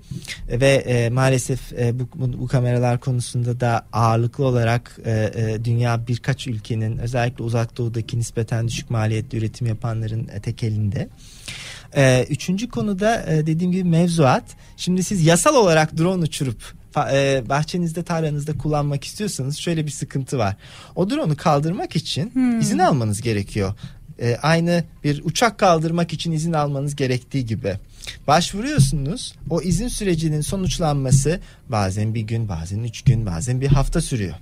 ve 0.49 0.69
e, 0.69 1.09
maalesef 1.09 1.73
e, 1.73 1.99
bu, 1.99 2.09
bu, 2.15 2.39
bu 2.39 2.47
kameralar 2.47 2.99
konusunda 2.99 3.59
da 3.59 3.85
ağırlıklı 3.93 4.45
olarak 4.45 4.97
e, 5.05 5.11
e, 5.11 5.65
dünya 5.65 6.07
birkaç 6.07 6.47
ülkenin 6.47 6.97
özellikle 6.97 7.43
uzak 7.43 7.77
doğudaki 7.77 8.19
nispeten 8.19 8.67
düşük 8.67 8.89
maliyetli 8.89 9.37
üretim 9.37 9.67
yapanların 9.67 10.27
e, 10.27 10.39
tek 10.39 10.63
elinde. 10.63 11.09
E, 11.95 12.25
üçüncü 12.29 12.69
konuda 12.69 13.25
e, 13.33 13.45
dediğim 13.47 13.71
gibi 13.71 13.83
mevzuat. 13.83 14.43
Şimdi 14.77 15.03
siz 15.03 15.25
yasal 15.25 15.55
olarak 15.55 15.97
drone 15.97 16.23
uçurup 16.23 16.79
e, 17.11 17.43
bahçenizde 17.49 18.03
tarlanızda 18.03 18.57
kullanmak 18.57 19.03
istiyorsanız 19.03 19.57
şöyle 19.57 19.85
bir 19.85 19.91
sıkıntı 19.91 20.37
var. 20.37 20.55
O 20.95 21.09
drone'u 21.09 21.37
kaldırmak 21.37 21.95
için 21.95 22.31
hmm. 22.33 22.59
izin 22.59 22.79
almanız 22.79 23.21
gerekiyor. 23.21 23.73
E, 24.21 24.35
aynı 24.35 24.83
bir 25.03 25.21
uçak 25.23 25.57
kaldırmak 25.57 26.13
için 26.13 26.31
izin 26.31 26.53
almanız 26.53 26.95
gerektiği 26.95 27.45
gibi. 27.45 27.75
Başvuruyorsunuz. 28.27 29.35
O 29.49 29.61
izin 29.61 29.87
sürecinin 29.87 30.41
sonuçlanması 30.41 31.39
bazen 31.69 32.13
bir 32.13 32.21
gün, 32.21 32.49
bazen 32.49 32.79
üç 32.79 33.01
gün, 33.01 33.25
bazen 33.25 33.61
bir 33.61 33.67
hafta 33.67 34.01
sürüyor. 34.01 34.35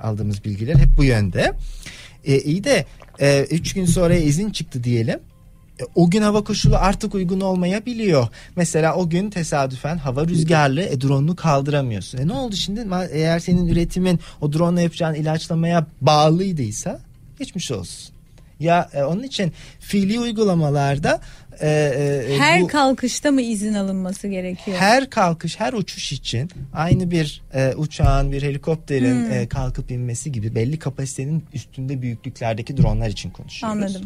Aldığımız 0.00 0.44
bilgiler 0.44 0.76
hep 0.76 0.96
bu 0.96 1.04
yönde. 1.04 1.52
E, 2.24 2.40
iyi 2.40 2.64
de 2.64 2.86
e, 3.20 3.46
üç 3.50 3.74
gün 3.74 3.84
sonra 3.84 4.14
izin 4.14 4.50
çıktı 4.50 4.84
diyelim. 4.84 5.20
E, 5.80 5.84
o 5.94 6.10
gün 6.10 6.22
hava 6.22 6.44
koşulu 6.44 6.76
artık 6.76 7.14
uygun 7.14 7.40
olmayabiliyor. 7.40 8.28
Mesela 8.56 8.94
o 8.94 9.10
gün 9.10 9.30
tesadüfen 9.30 9.98
hava 9.98 10.26
rüzgarlı 10.26 10.82
e, 10.82 11.00
drone'unu 11.00 11.36
kaldıramıyorsun. 11.36 12.18
E 12.18 12.28
ne 12.28 12.32
oldu 12.32 12.56
şimdi? 12.56 12.86
Eğer 13.10 13.38
senin 13.38 13.66
üretimin 13.66 14.20
o 14.40 14.52
drone'la 14.52 14.80
yapacağın 14.80 15.14
ilaçlamaya 15.14 15.86
bağlıydıysa 16.00 17.00
geçmiş 17.38 17.70
olsun. 17.70 18.17
Ya 18.60 18.88
e, 18.94 19.02
onun 19.02 19.22
için 19.22 19.52
fiili 19.80 20.20
uygulamalarda 20.20 21.20
e, 21.60 21.68
e, 22.28 22.38
her 22.38 22.60
bu, 22.60 22.66
kalkışta 22.66 23.30
mı 23.30 23.42
izin 23.42 23.74
alınması 23.74 24.28
gerekiyor? 24.28 24.76
Her 24.76 25.10
kalkış, 25.10 25.60
her 25.60 25.72
uçuş 25.72 26.12
için 26.12 26.50
aynı 26.72 27.10
bir 27.10 27.42
e, 27.54 27.74
uçağın, 27.74 28.32
bir 28.32 28.42
helikopterin 28.42 29.24
hmm. 29.24 29.32
e, 29.32 29.48
kalkıp 29.48 29.90
inmesi 29.90 30.32
gibi 30.32 30.54
belli 30.54 30.78
kapasitenin 30.78 31.44
üstünde 31.54 32.02
büyüklüklerdeki 32.02 32.76
dronlar 32.76 33.08
için 33.08 33.30
konuşuyoruz. 33.30 33.76
Anladım. 33.76 34.02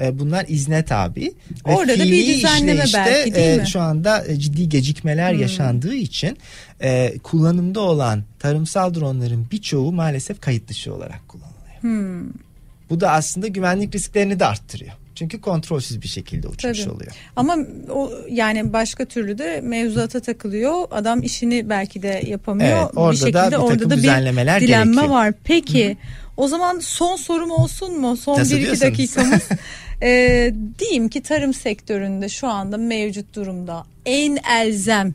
E, 0.00 0.18
bunlar 0.18 0.44
izne 0.48 0.84
tabi. 0.84 1.34
Orada 1.64 1.98
da 1.98 2.04
bir 2.04 2.26
düzenleme 2.26 2.84
işte, 2.84 2.98
belki 3.06 3.34
değil 3.34 3.58
e, 3.58 3.60
mi? 3.60 3.66
Şu 3.66 3.80
anda 3.80 4.26
e, 4.26 4.36
ciddi 4.36 4.68
gecikmeler 4.68 5.32
hmm. 5.32 5.40
yaşandığı 5.40 5.94
için 5.94 6.38
e, 6.80 7.18
kullanımda 7.22 7.80
olan 7.80 8.22
tarımsal 8.38 8.94
dronların 8.94 9.46
birçoğu 9.52 9.92
maalesef 9.92 10.40
kayıt 10.40 10.68
dışı 10.68 10.94
olarak 10.94 11.28
kullanılıyor. 11.28 11.82
Hmm. 11.82 12.51
Bu 12.90 13.00
da 13.00 13.10
aslında 13.10 13.46
güvenlik 13.46 13.94
risklerini 13.94 14.40
de 14.40 14.46
arttırıyor. 14.46 14.92
Çünkü 15.14 15.40
kontrolsüz 15.40 16.02
bir 16.02 16.08
şekilde 16.08 16.48
uçmuş 16.48 16.80
Tabii. 16.80 16.94
oluyor. 16.94 17.12
Ama 17.36 17.56
o 17.90 18.12
yani 18.30 18.72
başka 18.72 19.04
türlü 19.04 19.38
de 19.38 19.60
mevzuata 19.60 20.20
takılıyor. 20.20 20.74
Adam 20.90 21.22
işini 21.22 21.68
belki 21.68 22.02
de 22.02 22.22
yapamıyor. 22.26 22.78
Evet, 22.82 22.96
orada 22.96 23.12
bir 23.12 23.16
şekilde 23.16 23.38
da 23.38 23.50
bir 23.50 23.56
orada 23.56 23.90
da 23.90 23.96
bir 23.96 24.02
dilenme 24.02 24.42
gerekiyor. 24.42 25.08
var. 25.08 25.32
Peki 25.44 25.90
Hı. 25.90 25.96
o 26.36 26.48
zaman 26.48 26.78
son 26.78 27.16
sorum 27.16 27.50
olsun 27.50 28.00
mu? 28.00 28.16
Son 28.16 28.38
Nasıl 28.38 28.56
bir 28.56 28.68
iki 28.68 28.80
dakikamız. 28.80 29.48
ee, 30.02 30.54
diyeyim 30.78 31.08
ki 31.08 31.22
tarım 31.22 31.54
sektöründe 31.54 32.28
şu 32.28 32.48
anda 32.48 32.76
mevcut 32.76 33.34
durumda 33.34 33.84
en 34.06 34.38
elzem 34.60 35.14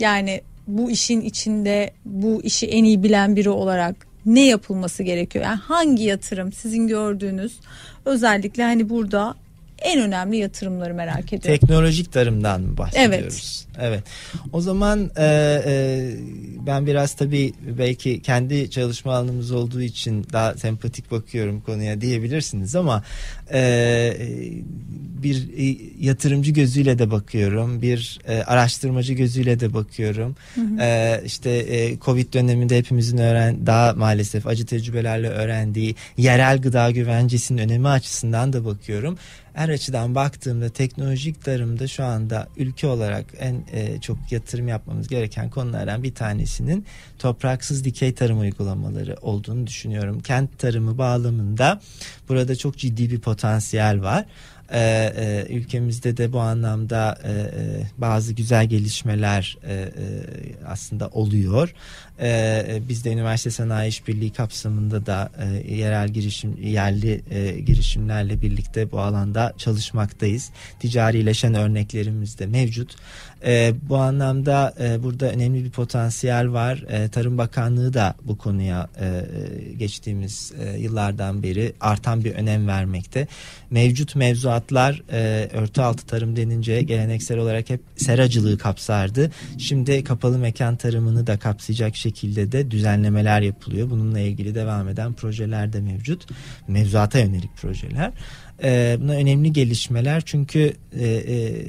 yani 0.00 0.40
bu 0.66 0.90
işin 0.90 1.20
içinde 1.20 1.92
bu 2.04 2.42
işi 2.42 2.66
en 2.66 2.84
iyi 2.84 3.02
bilen 3.02 3.36
biri 3.36 3.50
olarak 3.50 4.09
ne 4.26 4.46
yapılması 4.46 5.02
gerekiyor? 5.02 5.44
Yani 5.44 5.58
hangi 5.58 6.02
yatırım 6.02 6.52
sizin 6.52 6.88
gördüğünüz 6.88 7.52
özellikle 8.04 8.62
hani 8.62 8.88
burada 8.88 9.34
en 9.80 10.00
önemli 10.00 10.36
yatırımları 10.36 10.94
merak 10.94 11.32
ediyorum. 11.32 11.60
Teknolojik 11.60 12.12
tarımdan 12.12 12.60
mı 12.60 12.78
bahsediyoruz? 12.78 13.66
Evet. 13.78 13.80
Evet. 13.82 14.04
O 14.52 14.60
zaman 14.60 15.10
e, 15.16 15.24
e, 15.66 16.10
ben 16.66 16.86
biraz 16.86 17.14
tabii 17.14 17.52
belki 17.78 18.22
kendi 18.22 18.70
çalışma 18.70 19.14
alanımız 19.14 19.50
olduğu 19.50 19.82
için 19.82 20.26
daha 20.32 20.54
sempatik 20.54 21.10
bakıyorum 21.10 21.60
konuya 21.60 22.00
diyebilirsiniz 22.00 22.76
ama 22.76 23.02
e, 23.52 24.16
bir 25.22 25.48
yatırımcı 26.00 26.50
gözüyle 26.50 26.98
de 26.98 27.10
bakıyorum, 27.10 27.82
bir 27.82 28.18
e, 28.28 28.42
araştırmacı 28.42 29.12
gözüyle 29.12 29.60
de 29.60 29.74
bakıyorum. 29.74 30.36
Hı 30.54 30.60
hı. 30.60 30.80
E, 30.80 31.22
işte 31.24 31.50
e, 31.50 31.98
Covid 31.98 32.34
döneminde 32.34 32.78
hepimizin 32.78 33.18
öğren 33.18 33.66
daha 33.66 33.92
maalesef 33.92 34.46
acı 34.46 34.66
tecrübelerle 34.66 35.28
öğrendiği 35.28 35.94
yerel 36.16 36.62
gıda 36.62 36.90
güvencesinin 36.90 37.62
önemi 37.62 37.88
açısından 37.88 38.52
da 38.52 38.64
bakıyorum 38.64 39.18
her 39.52 39.68
açıdan 39.68 40.14
baktığımda 40.14 40.68
teknolojik 40.68 41.44
tarımda 41.44 41.88
şu 41.88 42.04
anda 42.04 42.48
ülke 42.56 42.86
olarak 42.86 43.24
en 43.38 43.64
e, 43.72 44.00
çok 44.00 44.32
yatırım 44.32 44.68
yapmamız 44.68 45.08
gereken 45.08 45.50
konulardan 45.50 46.02
bir 46.02 46.14
tanesinin 46.14 46.86
topraksız 47.18 47.84
dikey 47.84 48.14
tarım 48.14 48.40
uygulamaları 48.40 49.16
olduğunu 49.22 49.66
düşünüyorum. 49.66 50.20
Kent 50.20 50.58
tarımı 50.58 50.98
bağlamında 50.98 51.80
burada 52.28 52.56
çok 52.56 52.76
ciddi 52.76 53.10
bir 53.10 53.20
potansiyel 53.20 53.39
var. 53.96 54.24
Ee, 54.72 55.12
e, 55.16 55.54
ülkemizde 55.54 56.16
de 56.16 56.32
bu 56.32 56.40
anlamda 56.40 57.18
e, 57.24 57.32
e, 57.32 57.86
bazı 57.98 58.32
güzel 58.32 58.66
gelişmeler 58.66 59.58
e, 59.64 59.74
e, 59.74 59.88
aslında 60.66 61.08
oluyor. 61.08 61.74
E, 62.20 62.28
e, 62.68 62.88
biz 62.88 63.04
de 63.04 63.12
üniversite 63.12 63.50
sanayi 63.50 63.88
işbirliği 63.88 64.32
kapsamında 64.32 65.06
da 65.06 65.30
e, 65.38 65.74
yerel 65.74 66.08
girişim 66.08 66.56
yerli 66.62 67.22
e, 67.30 67.60
girişimlerle 67.60 68.42
birlikte 68.42 68.92
bu 68.92 69.00
alanda 69.00 69.52
çalışmaktayız. 69.58 70.50
Ticarileşen 70.80 71.54
örneklerimiz 71.54 72.38
de 72.38 72.46
mevcut. 72.46 72.96
E, 73.44 73.74
bu 73.88 73.96
anlamda 73.96 74.74
e, 74.80 75.02
burada 75.02 75.30
önemli 75.30 75.64
bir 75.64 75.70
potansiyel 75.70 76.52
var. 76.52 76.84
E, 76.88 77.08
Tarım 77.08 77.38
Bakanlığı 77.38 77.94
da 77.94 78.14
bu 78.24 78.38
konuya 78.38 78.88
e, 79.00 79.06
e, 79.06 79.72
geçtiğimiz 79.72 80.52
e, 80.60 80.78
yıllardan 80.78 81.42
beri 81.42 81.72
artan 81.80 82.24
bir 82.24 82.34
önem 82.34 82.68
vermekte. 82.68 83.26
Mevcut 83.70 84.16
mevzuatlar 84.16 85.02
e, 85.12 85.48
örtü 85.52 85.80
altı 85.80 86.06
tarım 86.06 86.36
denince 86.36 86.82
geleneksel 86.82 87.38
olarak 87.38 87.70
hep 87.70 87.80
seracılığı 87.96 88.58
kapsardı. 88.58 89.30
Şimdi 89.58 90.04
kapalı 90.04 90.38
mekan 90.38 90.76
tarımını 90.76 91.26
da 91.26 91.38
kapsayacak 91.38 91.96
şekilde 91.96 92.09
de 92.52 92.70
düzenlemeler 92.70 93.40
yapılıyor. 93.40 93.90
Bununla 93.90 94.20
ilgili 94.20 94.54
devam 94.54 94.88
eden 94.88 95.12
projeler 95.12 95.72
de 95.72 95.80
mevcut. 95.80 96.26
Mevzuata 96.68 97.18
yönelik 97.18 97.56
projeler. 97.56 98.12
E, 98.62 98.96
buna 99.00 99.12
önemli 99.12 99.52
gelişmeler 99.52 100.22
çünkü 100.26 100.72
e, 100.92 101.06
e, 101.06 101.64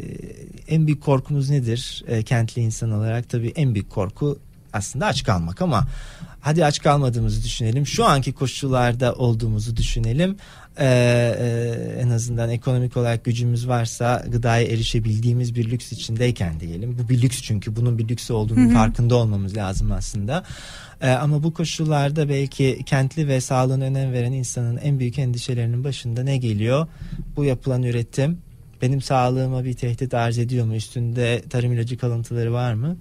en 0.67 0.88
büyük 0.88 1.01
korkumuz 1.01 1.49
nedir 1.49 2.04
e, 2.08 2.23
kentli 2.23 2.62
insan 2.62 2.91
olarak 2.91 3.30
tabii 3.30 3.54
en 3.56 3.73
büyük 3.73 3.89
korku 3.89 4.39
aslında 4.73 5.06
aç 5.06 5.23
kalmak 5.23 5.62
ama 5.62 5.88
hadi 6.41 6.65
aç 6.65 6.82
kalmadığımızı 6.82 7.43
düşünelim 7.43 7.88
şu 7.88 8.06
anki 8.06 8.34
koşullarda 8.34 9.13
olduğumuzu 9.13 9.77
düşünelim 9.77 10.38
ee, 10.79 10.86
e, 10.86 12.01
en 12.01 12.10
azından 12.10 12.49
ekonomik 12.49 12.97
olarak 12.97 13.25
gücümüz 13.25 13.67
varsa 13.67 14.25
gıdaya 14.27 14.67
erişebildiğimiz 14.67 15.55
bir 15.55 15.71
lüks 15.71 15.91
içindeyken 15.91 16.60
diyelim 16.60 16.97
bu 16.99 17.10
bir 17.10 17.21
lüks 17.21 17.41
çünkü 17.41 17.75
bunun 17.75 17.97
bir 17.97 18.07
lüks 18.07 18.31
olduğunun 18.31 18.65
Hı-hı. 18.65 18.73
farkında 18.73 19.15
olmamız 19.15 19.57
lazım 19.57 19.91
aslında 19.91 20.43
ee, 21.01 21.10
ama 21.10 21.43
bu 21.43 21.53
koşullarda 21.53 22.29
belki 22.29 22.79
kentli 22.86 23.27
ve 23.27 23.41
sağlığına 23.41 23.84
önem 23.84 24.13
veren 24.13 24.31
insanın 24.31 24.77
en 24.77 24.99
büyük 24.99 25.19
endişelerinin 25.19 25.84
başında 25.84 26.23
ne 26.23 26.38
geliyor? 26.38 26.88
Bu 27.36 27.43
yapılan 27.43 27.84
üretim 27.84 28.38
benim 28.81 29.01
sağlığıma 29.01 29.63
bir 29.63 29.73
tehdit 29.73 30.13
arz 30.13 30.38
ediyor 30.38 30.65
mu? 30.65 30.75
Üstünde 30.75 31.41
tarım 31.49 31.73
ilacı 31.73 31.97
kalıntıları 31.97 32.53
var 32.53 32.73
mı? 32.73 32.97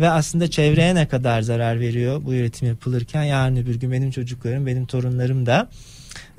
Ve 0.00 0.10
aslında 0.10 0.50
çevreye 0.50 0.94
ne 0.94 1.08
kadar 1.08 1.42
zarar 1.42 1.80
veriyor 1.80 2.24
bu 2.24 2.34
üretim 2.34 2.68
yapılırken 2.68 3.22
yarın 3.22 3.56
öbür 3.56 3.74
gün 3.74 3.92
benim 3.92 4.10
çocuklarım, 4.10 4.66
benim 4.66 4.86
torunlarım 4.86 5.46
da 5.46 5.68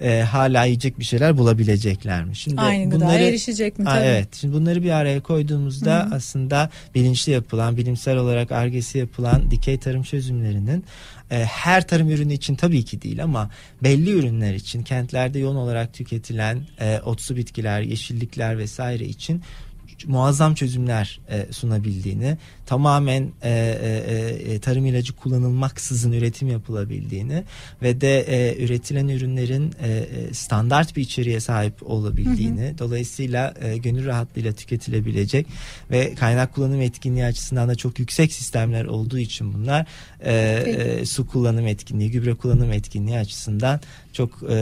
e, 0.02 0.22
hala 0.22 0.66
yiyecek 0.66 1.00
bir 1.00 1.04
şeyler 1.04 1.38
bulabilecekler 1.38 2.24
mi? 2.26 2.36
Şimdi 2.36 2.62
Aynı 2.62 2.92
bunları, 2.92 3.00
gıdaya 3.00 3.28
erişecek 3.28 3.80
mi? 3.80 3.86
Tabii. 3.86 4.06
Evet. 4.06 4.36
Şimdi 4.36 4.54
bunları 4.54 4.84
bir 4.84 4.92
araya 4.92 5.20
koyduğumuzda 5.20 6.06
Hı-hı. 6.06 6.16
aslında 6.16 6.70
bilinçli 6.96 7.32
yapılan, 7.32 7.78
bilimsel 7.78 8.18
olarak 8.18 8.52
argesi 8.52 8.98
yapılan 8.98 9.52
dikey 9.52 9.78
tarım 9.78 10.04
çözümlerinin 10.04 10.84
e, 11.32 11.46
her 11.46 11.88
tarım 11.88 12.10
ürünü 12.10 12.34
için 12.34 12.56
tabii 12.56 12.86
ki 12.86 13.02
değil 13.02 13.24
ama 13.24 13.50
belli 13.84 14.12
ürünler 14.12 14.54
için 14.54 14.84
kentlerde 14.84 15.40
yoğun 15.40 15.56
olarak 15.56 15.94
tüketilen 15.94 16.60
e, 16.80 17.00
otsu 17.06 17.36
bitkiler, 17.36 17.82
yeşillikler 17.82 18.58
vesaire 18.58 19.06
için 19.06 19.42
muazzam 20.06 20.56
çözümler 20.56 21.20
e, 21.30 21.54
sunabildiğini, 21.54 22.38
tamamen 22.66 23.32
e, 23.42 23.50
e, 23.50 24.54
e, 24.54 24.60
tarım 24.60 24.86
ilacı 24.86 25.14
kullanılmaksızın 25.14 26.12
üretim 26.12 26.48
yapılabildiğini 26.48 27.44
ve 27.82 28.02
de 28.02 28.20
e, 28.20 28.64
üretilen 28.66 29.08
ürünlerin 29.08 29.74
e, 29.82 29.90
e, 29.90 30.34
standart 30.34 30.96
bir 30.96 31.02
içeriğe 31.02 31.40
sahip 31.40 31.90
olabildiğini, 31.90 32.62
hı 32.62 32.70
hı. 32.70 32.78
dolayısıyla 32.78 33.54
e, 33.62 33.78
gönül 33.78 34.06
rahatlığıyla 34.06 34.52
tüketilebilecek 34.52 35.48
ve 35.92 36.16
kaynak 36.16 36.54
kullanım 36.54 36.82
etkinliği 36.82 37.26
açısından 37.26 37.70
da 37.70 37.76
çok 37.76 38.00
yüksek 38.00 38.34
sistemler 38.34 38.86
olduğu 38.86 39.20
için 39.20 39.54
bunlar 39.54 39.86
e, 40.20 40.34
e, 40.34 41.06
su 41.06 41.28
kullanım 41.28 41.68
etkinliği, 41.68 42.12
gübre 42.12 42.34
kullanım 42.34 42.72
etkinliği 42.72 43.18
açısından 43.18 43.80
çok 44.14 44.44
e, 44.50 44.54
e, 44.54 44.58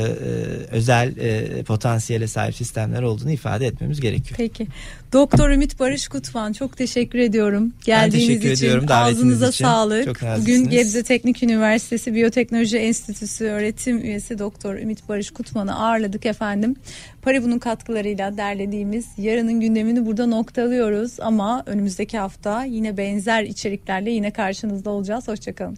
özel 0.71 1.17
e, 1.17 1.63
potansiyele 1.63 2.27
sahip 2.27 2.55
sistemler 2.55 3.01
olduğunu 3.01 3.31
ifade 3.31 3.67
etmemiz 3.67 4.01
gerekiyor. 4.01 4.37
Peki. 4.37 4.67
Doktor 5.15 5.49
Ümit 5.49 5.79
Barış 5.79 6.07
Kutman 6.07 6.53
çok 6.53 6.77
teşekkür 6.77 7.19
ediyorum. 7.19 7.73
Geldiğiniz 7.85 8.13
ben 8.13 8.33
teşekkür 8.33 8.51
için 8.51 8.65
ediyorum, 8.65 8.85
ağzınıza 8.89 9.49
için. 9.49 9.65
sağlık. 9.65 10.05
Çok 10.05 10.17
Bugün 10.41 10.69
Gebze 10.69 11.03
Teknik 11.03 11.43
Üniversitesi 11.43 12.13
Biyoteknoloji 12.13 12.77
Enstitüsü 12.77 13.45
öğretim 13.45 13.97
üyesi 13.97 14.39
Doktor 14.39 14.75
Ümit 14.75 15.09
Barış 15.09 15.31
Kutman'ı 15.31 15.75
ağırladık 15.75 16.25
efendim. 16.25 16.75
Paribu'nun 17.21 17.59
katkılarıyla 17.59 18.37
derlediğimiz 18.37 19.05
yarının 19.17 19.61
gündemini 19.61 20.05
burada 20.05 20.25
noktalıyoruz 20.25 21.19
ama 21.19 21.63
önümüzdeki 21.65 22.17
hafta 22.17 22.63
yine 22.63 22.97
benzer 22.97 23.43
içeriklerle 23.43 24.11
yine 24.11 24.31
karşınızda 24.31 24.89
olacağız. 24.89 25.27
Hoşçakalın. 25.27 25.77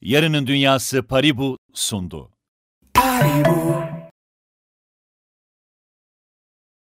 Yarının 0.00 0.46
Dünyası 0.46 1.02
Paribu 1.02 1.58
sundu. 1.74 2.30
Paribu. 2.94 3.87